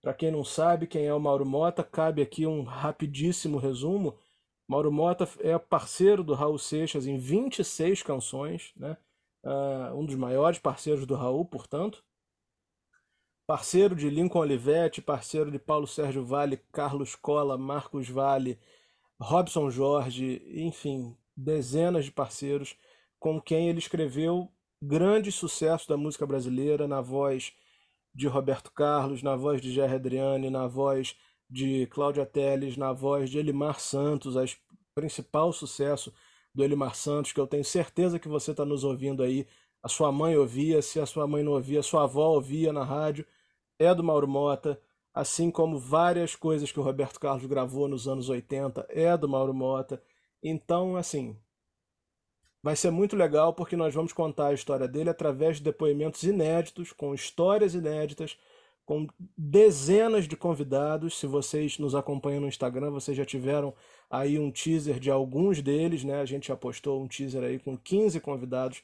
Para 0.00 0.14
quem 0.14 0.30
não 0.30 0.42
sabe 0.42 0.86
quem 0.86 1.04
é 1.04 1.12
o 1.12 1.20
Mauro 1.20 1.44
Mota, 1.44 1.84
cabe 1.84 2.22
aqui 2.22 2.46
um 2.46 2.62
rapidíssimo 2.62 3.58
resumo. 3.58 4.16
Mauro 4.66 4.90
Mota 4.90 5.28
é 5.40 5.58
parceiro 5.58 6.24
do 6.24 6.32
Raul 6.32 6.58
Seixas 6.58 7.06
em 7.06 7.18
26 7.18 8.02
canções, 8.02 8.72
né? 8.74 8.96
Uh, 9.44 9.94
um 9.94 10.06
dos 10.06 10.16
maiores 10.16 10.58
parceiros 10.58 11.06
do 11.06 11.14
Raul, 11.14 11.44
portanto 11.44 12.02
parceiro 13.48 13.96
de 13.96 14.10
Lincoln 14.10 14.40
Olivetti, 14.40 15.00
parceiro 15.00 15.50
de 15.50 15.58
Paulo 15.58 15.86
Sérgio 15.86 16.22
Vale, 16.22 16.58
Carlos 16.70 17.14
Cola, 17.14 17.56
Marcos 17.56 18.06
Vale, 18.06 18.58
Robson 19.18 19.70
Jorge, 19.70 20.42
enfim, 20.54 21.16
dezenas 21.34 22.04
de 22.04 22.12
parceiros 22.12 22.76
com 23.18 23.40
quem 23.40 23.70
ele 23.70 23.78
escreveu 23.78 24.52
grandes 24.82 25.34
sucessos 25.34 25.86
da 25.86 25.96
música 25.96 26.26
brasileira 26.26 26.86
na 26.86 27.00
voz 27.00 27.54
de 28.14 28.26
Roberto 28.26 28.70
Carlos, 28.70 29.22
na 29.22 29.34
voz 29.34 29.62
de 29.62 29.72
Jerry 29.72 29.94
Adriane, 29.94 30.50
na 30.50 30.66
voz 30.66 31.16
de 31.48 31.86
Cláudia 31.86 32.26
Teles, 32.26 32.76
na 32.76 32.92
voz 32.92 33.30
de 33.30 33.38
Elimar 33.38 33.80
Santos, 33.80 34.36
o 34.36 34.44
principal 34.94 35.54
sucesso 35.54 36.12
do 36.54 36.62
Elimar 36.62 36.94
Santos, 36.94 37.32
que 37.32 37.40
eu 37.40 37.46
tenho 37.46 37.64
certeza 37.64 38.18
que 38.18 38.28
você 38.28 38.50
está 38.50 38.66
nos 38.66 38.84
ouvindo 38.84 39.22
aí. 39.22 39.46
A 39.82 39.88
sua 39.88 40.12
mãe 40.12 40.36
ouvia, 40.36 40.82
se 40.82 41.00
a 41.00 41.06
sua 41.06 41.26
mãe 41.26 41.42
não 41.42 41.52
ouvia, 41.52 41.80
a 41.80 41.82
sua 41.82 42.02
avó 42.02 42.34
ouvia 42.34 42.74
na 42.74 42.84
rádio 42.84 43.24
é 43.78 43.94
do 43.94 44.02
Mauro 44.02 44.28
Mota, 44.28 44.80
assim 45.14 45.50
como 45.50 45.78
várias 45.78 46.34
coisas 46.34 46.70
que 46.70 46.80
o 46.80 46.82
Roberto 46.82 47.18
Carlos 47.18 47.46
gravou 47.46 47.88
nos 47.88 48.06
anos 48.06 48.28
80 48.28 48.86
é 48.88 49.16
do 49.16 49.28
Mauro 49.28 49.54
Mota. 49.54 50.02
Então, 50.42 50.96
assim, 50.96 51.36
vai 52.62 52.76
ser 52.76 52.90
muito 52.90 53.16
legal 53.16 53.52
porque 53.54 53.76
nós 53.76 53.94
vamos 53.94 54.12
contar 54.12 54.48
a 54.48 54.54
história 54.54 54.86
dele 54.86 55.10
através 55.10 55.56
de 55.56 55.64
depoimentos 55.64 56.22
inéditos, 56.22 56.92
com 56.92 57.14
histórias 57.14 57.74
inéditas, 57.74 58.38
com 58.84 59.06
dezenas 59.36 60.26
de 60.26 60.36
convidados. 60.36 61.18
Se 61.18 61.26
vocês 61.26 61.78
nos 61.78 61.94
acompanham 61.94 62.40
no 62.40 62.48
Instagram, 62.48 62.90
vocês 62.90 63.16
já 63.16 63.24
tiveram 63.24 63.74
aí 64.08 64.38
um 64.38 64.50
teaser 64.50 64.98
de 64.98 65.10
alguns 65.10 65.60
deles, 65.60 66.04
né? 66.04 66.20
A 66.20 66.24
gente 66.24 66.48
já 66.48 66.56
postou 66.56 67.02
um 67.02 67.08
teaser 67.08 67.42
aí 67.42 67.58
com 67.58 67.76
15 67.76 68.20
convidados 68.20 68.82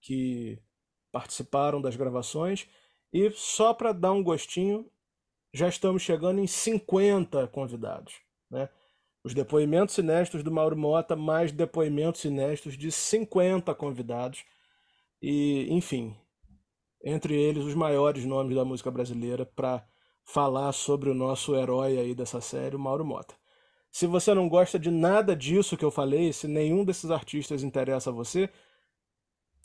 que 0.00 0.58
participaram 1.12 1.80
das 1.80 1.96
gravações. 1.96 2.68
E 3.12 3.30
só 3.30 3.72
para 3.72 3.92
dar 3.92 4.12
um 4.12 4.22
gostinho, 4.22 4.90
já 5.52 5.68
estamos 5.68 6.02
chegando 6.02 6.40
em 6.40 6.46
50 6.46 7.46
convidados. 7.48 8.14
Né? 8.50 8.68
Os 9.24 9.34
depoimentos 9.34 9.96
inéditos 9.98 10.42
do 10.42 10.52
Mauro 10.52 10.76
Mota, 10.76 11.16
mais 11.16 11.50
depoimentos 11.50 12.24
inéditos 12.24 12.76
de 12.76 12.92
50 12.92 13.74
convidados. 13.74 14.44
E, 15.20 15.66
enfim, 15.70 16.16
entre 17.02 17.34
eles 17.34 17.64
os 17.64 17.74
maiores 17.74 18.24
nomes 18.24 18.54
da 18.54 18.64
música 18.64 18.90
brasileira 18.90 19.46
para 19.46 19.84
falar 20.24 20.72
sobre 20.72 21.08
o 21.08 21.14
nosso 21.14 21.54
herói 21.54 21.98
aí 21.98 22.14
dessa 22.14 22.40
série, 22.40 22.76
o 22.76 22.78
Mauro 22.78 23.04
Mota. 23.04 23.34
Se 23.90 24.06
você 24.06 24.34
não 24.34 24.48
gosta 24.48 24.78
de 24.78 24.90
nada 24.90 25.34
disso 25.34 25.76
que 25.76 25.84
eu 25.84 25.90
falei, 25.90 26.32
se 26.32 26.46
nenhum 26.46 26.84
desses 26.84 27.10
artistas 27.10 27.62
interessa 27.62 28.10
a 28.10 28.12
você, 28.12 28.50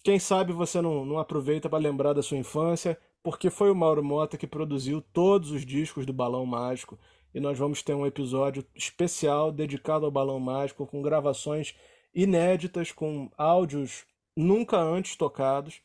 quem 0.03 0.19
sabe 0.19 0.51
você 0.51 0.81
não, 0.81 1.05
não 1.05 1.19
aproveita 1.19 1.69
para 1.69 1.79
lembrar 1.79 2.13
da 2.13 2.23
sua 2.23 2.37
infância, 2.37 2.97
porque 3.23 3.49
foi 3.49 3.69
o 3.69 3.75
Mauro 3.75 4.03
Mota 4.03 4.37
que 4.37 4.47
produziu 4.47 5.01
todos 5.01 5.51
os 5.51 5.65
discos 5.65 6.05
do 6.05 6.13
Balão 6.13 6.45
Mágico 6.45 6.99
e 7.33 7.39
nós 7.39 7.57
vamos 7.57 7.81
ter 7.83 7.93
um 7.93 8.05
episódio 8.05 8.65
especial 8.75 9.51
dedicado 9.51 10.05
ao 10.05 10.11
Balão 10.11 10.39
Mágico 10.39 10.87
com 10.87 11.01
gravações 11.01 11.75
inéditas, 12.13 12.91
com 12.91 13.29
áudios 13.37 14.05
nunca 14.35 14.77
antes 14.77 15.15
tocados, 15.15 15.81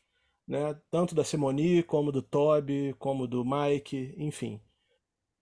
né? 0.47 0.75
tanto 0.89 1.13
da 1.13 1.23
Simoni 1.23 1.83
como 1.83 2.11
do 2.11 2.21
Toby, 2.21 2.95
como 2.97 3.27
do 3.27 3.45
Mike, 3.45 4.13
enfim. 4.17 4.59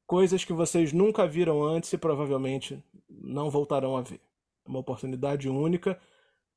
Coisas 0.05 0.45
que 0.45 0.53
vocês 0.53 0.93
nunca 0.93 1.25
viram 1.25 1.63
antes 1.63 1.91
e 1.93 1.97
provavelmente 1.97 2.83
não 3.09 3.49
voltarão 3.49 3.97
a 3.97 4.01
ver. 4.01 4.21
Uma 4.65 4.79
oportunidade 4.79 5.49
única 5.49 5.99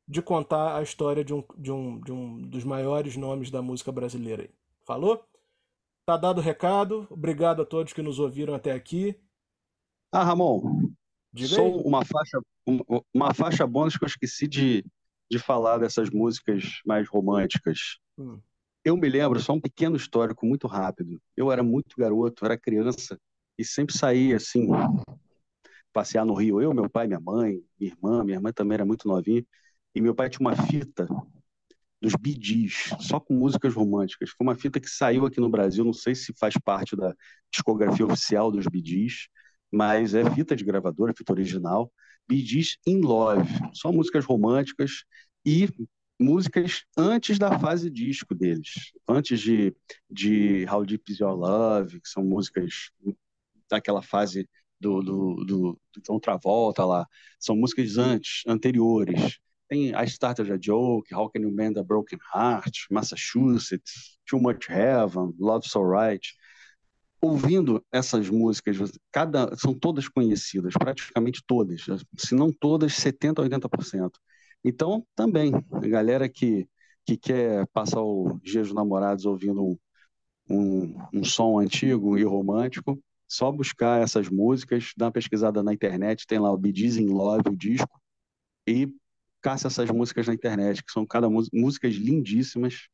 de 0.08 0.22
contar 0.22 0.76
a 0.76 0.82
história 0.82 1.22
de 1.22 1.34
um, 1.34 1.44
de 1.56 1.70
um, 1.70 2.00
de 2.00 2.10
um 2.10 2.40
dos 2.48 2.64
maiores 2.64 3.14
nomes 3.16 3.50
da 3.50 3.60
música 3.60 3.92
brasileira. 3.92 4.48
Falou? 4.86 5.22
Tá 6.06 6.16
dado 6.16 6.38
o 6.38 6.42
recado. 6.42 7.06
Obrigado 7.10 7.60
a 7.60 7.66
todos 7.66 7.92
que 7.92 8.00
nos 8.00 8.18
ouviram 8.18 8.54
até 8.54 8.72
aqui. 8.72 9.14
Ah, 10.10 10.24
Ramon, 10.24 10.90
Diga 11.30 11.56
só 11.56 11.66
aí. 11.66 11.82
uma 11.84 12.02
faixa, 12.02 12.40
uma 13.12 13.34
faixa 13.34 13.66
bônus 13.66 13.98
que 13.98 14.04
eu 14.04 14.08
esqueci 14.08 14.48
de, 14.48 14.82
de 15.30 15.38
falar 15.38 15.76
dessas 15.76 16.08
músicas 16.08 16.80
mais 16.86 17.06
românticas. 17.06 17.98
Hum. 18.16 18.40
Eu 18.82 18.96
me 18.96 19.10
lembro, 19.10 19.38
só 19.38 19.52
um 19.52 19.60
pequeno 19.60 19.96
histórico 19.96 20.46
muito 20.46 20.66
rápido. 20.66 21.20
Eu 21.36 21.52
era 21.52 21.62
muito 21.62 21.94
garoto, 21.98 22.46
era 22.46 22.56
criança 22.56 23.20
e 23.58 23.64
sempre 23.64 23.94
saía 23.94 24.36
assim, 24.36 24.68
passear 25.92 26.24
no 26.24 26.32
Rio. 26.32 26.62
Eu, 26.62 26.72
meu 26.72 26.88
pai, 26.88 27.06
minha 27.06 27.20
mãe, 27.20 27.62
minha 27.78 27.92
irmã, 27.92 28.24
minha 28.24 28.36
irmã 28.38 28.50
também 28.50 28.76
era 28.76 28.86
muito 28.86 29.06
novinha. 29.06 29.44
E 29.98 30.00
meu 30.00 30.14
pai 30.14 30.30
tinha 30.30 30.46
uma 30.46 30.54
fita 30.54 31.08
dos 32.00 32.12
bidis, 32.14 32.94
só 33.00 33.18
com 33.18 33.34
músicas 33.34 33.74
românticas. 33.74 34.30
Foi 34.30 34.46
uma 34.46 34.54
fita 34.54 34.78
que 34.78 34.88
saiu 34.88 35.26
aqui 35.26 35.40
no 35.40 35.48
Brasil, 35.48 35.84
não 35.84 35.92
sei 35.92 36.14
se 36.14 36.32
faz 36.38 36.54
parte 36.56 36.94
da 36.94 37.12
discografia 37.50 38.06
oficial 38.06 38.52
dos 38.52 38.68
bidis, 38.68 39.26
mas 39.72 40.14
é 40.14 40.24
fita 40.36 40.54
de 40.54 40.62
gravadora, 40.62 41.12
fita 41.12 41.32
original. 41.32 41.92
Bidis 42.28 42.78
in 42.86 43.00
Love, 43.00 43.50
só 43.72 43.90
músicas 43.90 44.24
românticas 44.24 45.02
e 45.44 45.68
músicas 46.16 46.84
antes 46.96 47.36
da 47.36 47.58
fase 47.58 47.90
disco 47.90 48.36
deles, 48.36 48.92
antes 49.08 49.40
de, 49.40 49.74
de 50.08 50.64
How 50.70 50.86
Deep 50.86 51.10
Is 51.10 51.18
Your 51.18 51.34
Love, 51.34 52.00
que 52.00 52.08
são 52.08 52.22
músicas 52.22 52.92
daquela 53.68 54.00
fase 54.00 54.48
do, 54.78 55.02
do, 55.02 55.44
do, 55.44 55.80
do 56.06 56.20
Travolta 56.20 56.84
lá, 56.84 57.04
são 57.40 57.56
músicas 57.56 57.98
antes, 57.98 58.44
anteriores. 58.46 59.40
Tem 59.68 59.90
I 59.90 60.04
Started 60.06 60.50
a 60.50 60.58
Joke, 60.60 61.14
How 61.14 61.28
Can 61.30 61.42
You 61.42 61.52
Mend 61.52 61.78
a 61.78 61.84
Broken 61.84 62.18
Heart, 62.34 62.86
Massachusetts, 62.90 64.18
Too 64.26 64.40
Much 64.40 64.68
Heaven, 64.68 65.34
Love 65.38 65.68
So 65.68 65.82
Right. 65.82 66.26
Ouvindo 67.20 67.84
essas 67.92 68.30
músicas, 68.30 68.78
cada 69.10 69.54
são 69.56 69.74
todas 69.74 70.08
conhecidas, 70.08 70.74
praticamente 70.74 71.42
todas, 71.46 71.84
se 72.16 72.34
não 72.34 72.52
todas, 72.52 72.94
70% 72.94 73.42
80%. 73.42 74.10
Então, 74.64 75.04
também, 75.14 75.52
a 75.72 75.88
galera 75.88 76.28
que, 76.28 76.68
que 77.04 77.16
quer 77.16 77.66
passar 77.68 78.00
o 78.00 78.38
dia 78.42 78.62
dos 78.62 78.72
namorados 78.72 79.24
ouvindo 79.26 79.78
um, 80.48 80.96
um, 81.12 81.24
som 81.24 81.58
antigo 81.58 82.16
e 82.16 82.24
romântico, 82.24 82.98
só 83.26 83.52
buscar 83.52 84.00
essas 84.00 84.28
músicas, 84.28 84.92
dá 84.96 85.06
uma 85.06 85.12
pesquisada 85.12 85.62
na 85.62 85.72
internet, 85.72 86.26
tem 86.26 86.38
lá 86.38 86.50
o 86.50 86.56
Be 86.56 86.70
in 86.70 87.08
Love, 87.08 87.50
o 87.50 87.56
disco, 87.56 88.00
e 88.66 88.88
caça 89.48 89.68
essas 89.68 89.90
músicas 89.90 90.26
na 90.26 90.34
internet, 90.34 90.84
que 90.84 90.92
são 90.92 91.06
cada 91.06 91.26
músicas 91.30 91.94
lindíssimas, 91.94 92.88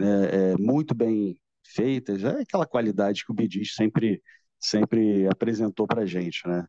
é, 0.00 0.04
é, 0.04 0.56
muito 0.58 0.92
bem 0.92 1.40
feitas, 1.64 2.24
é 2.24 2.40
aquela 2.40 2.66
qualidade 2.66 3.24
que 3.24 3.30
o 3.30 3.34
Bidis 3.34 3.76
sempre, 3.76 4.20
sempre 4.58 5.28
apresentou 5.28 5.86
para 5.86 6.04
gente, 6.04 6.48
né? 6.48 6.66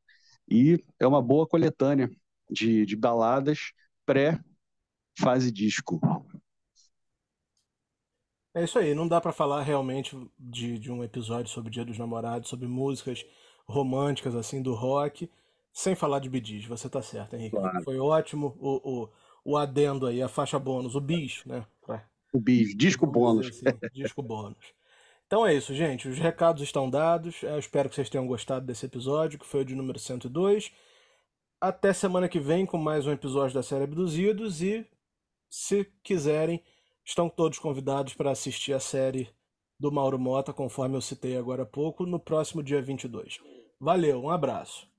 E 0.48 0.80
é 1.00 1.08
uma 1.08 1.24
boa 1.24 1.48
coletânea 1.48 2.08
de, 2.52 2.86
de 2.86 2.96
baladas 2.96 3.72
pré-fase 4.06 5.52
disco. 5.52 6.00
É 8.54 8.64
isso 8.64 8.78
aí, 8.78 8.94
não 8.94 9.08
dá 9.08 9.20
para 9.20 9.32
falar 9.32 9.64
realmente 9.64 10.16
de, 10.38 10.78
de 10.78 10.92
um 10.92 11.04
episódio 11.04 11.52
sobre 11.52 11.72
Dia 11.72 11.84
dos 11.84 11.98
Namorados, 11.98 12.48
sobre 12.48 12.68
músicas 12.68 13.26
românticas 13.68 14.36
assim 14.36 14.62
do 14.62 14.76
rock, 14.76 15.28
sem 15.76 15.94
falar 15.94 16.20
de 16.20 16.30
bidis, 16.30 16.66
você 16.66 16.90
tá 16.90 17.02
certo, 17.02 17.36
Henrique. 17.36 17.58
Claro. 17.58 17.84
Foi 17.84 18.00
ótimo 18.00 18.56
o, 18.58 19.04
o, 19.04 19.10
o 19.44 19.58
adendo 19.58 20.08
aí, 20.08 20.22
a 20.22 20.30
faixa 20.30 20.58
bônus, 20.58 20.96
o 20.96 21.02
bis, 21.02 21.44
né? 21.46 21.66
O 22.32 22.40
bis, 22.40 22.74
disco 22.76 23.06
bônus. 23.06 23.48
Assim, 23.48 23.66
disco 23.92 24.24
bônus. 24.24 24.74
Então 25.28 25.46
é 25.46 25.54
isso, 25.54 25.76
gente. 25.76 26.08
Os 26.08 26.18
recados 26.18 26.64
estão 26.64 26.90
dados. 26.90 27.44
Eu 27.44 27.60
espero 27.60 27.90
que 27.90 27.96
vocês 27.96 28.10
tenham 28.10 28.26
gostado 28.26 28.66
desse 28.66 28.86
episódio, 28.86 29.38
que 29.38 29.46
foi 29.46 29.62
o 29.62 29.66
de 29.66 29.76
número 29.76 30.00
102. 30.00 30.72
Até 31.60 31.92
semana 31.92 32.30
que 32.30 32.40
vem 32.40 32.66
com 32.66 32.78
mais 32.78 33.06
um 33.06 33.12
episódio 33.12 33.56
da 33.56 33.64
série 33.64 33.84
Abduzidos 33.84 34.62
e, 34.62 34.88
se 35.50 35.84
quiserem, 36.02 36.64
estão 37.04 37.28
todos 37.28 37.60
convidados 37.60 38.14
para 38.14 38.32
assistir 38.32 38.72
a 38.72 38.80
série 38.80 39.30
do 39.78 39.92
Mauro 39.92 40.18
Mota, 40.18 40.54
conforme 40.54 40.96
eu 40.96 41.02
citei 41.02 41.36
agora 41.36 41.64
há 41.64 41.66
pouco, 41.66 42.06
no 42.06 42.20
próximo 42.20 42.64
dia 42.64 42.82
22. 42.82 43.40
Valeu, 43.78 44.22
um 44.24 44.30
abraço. 44.30 44.95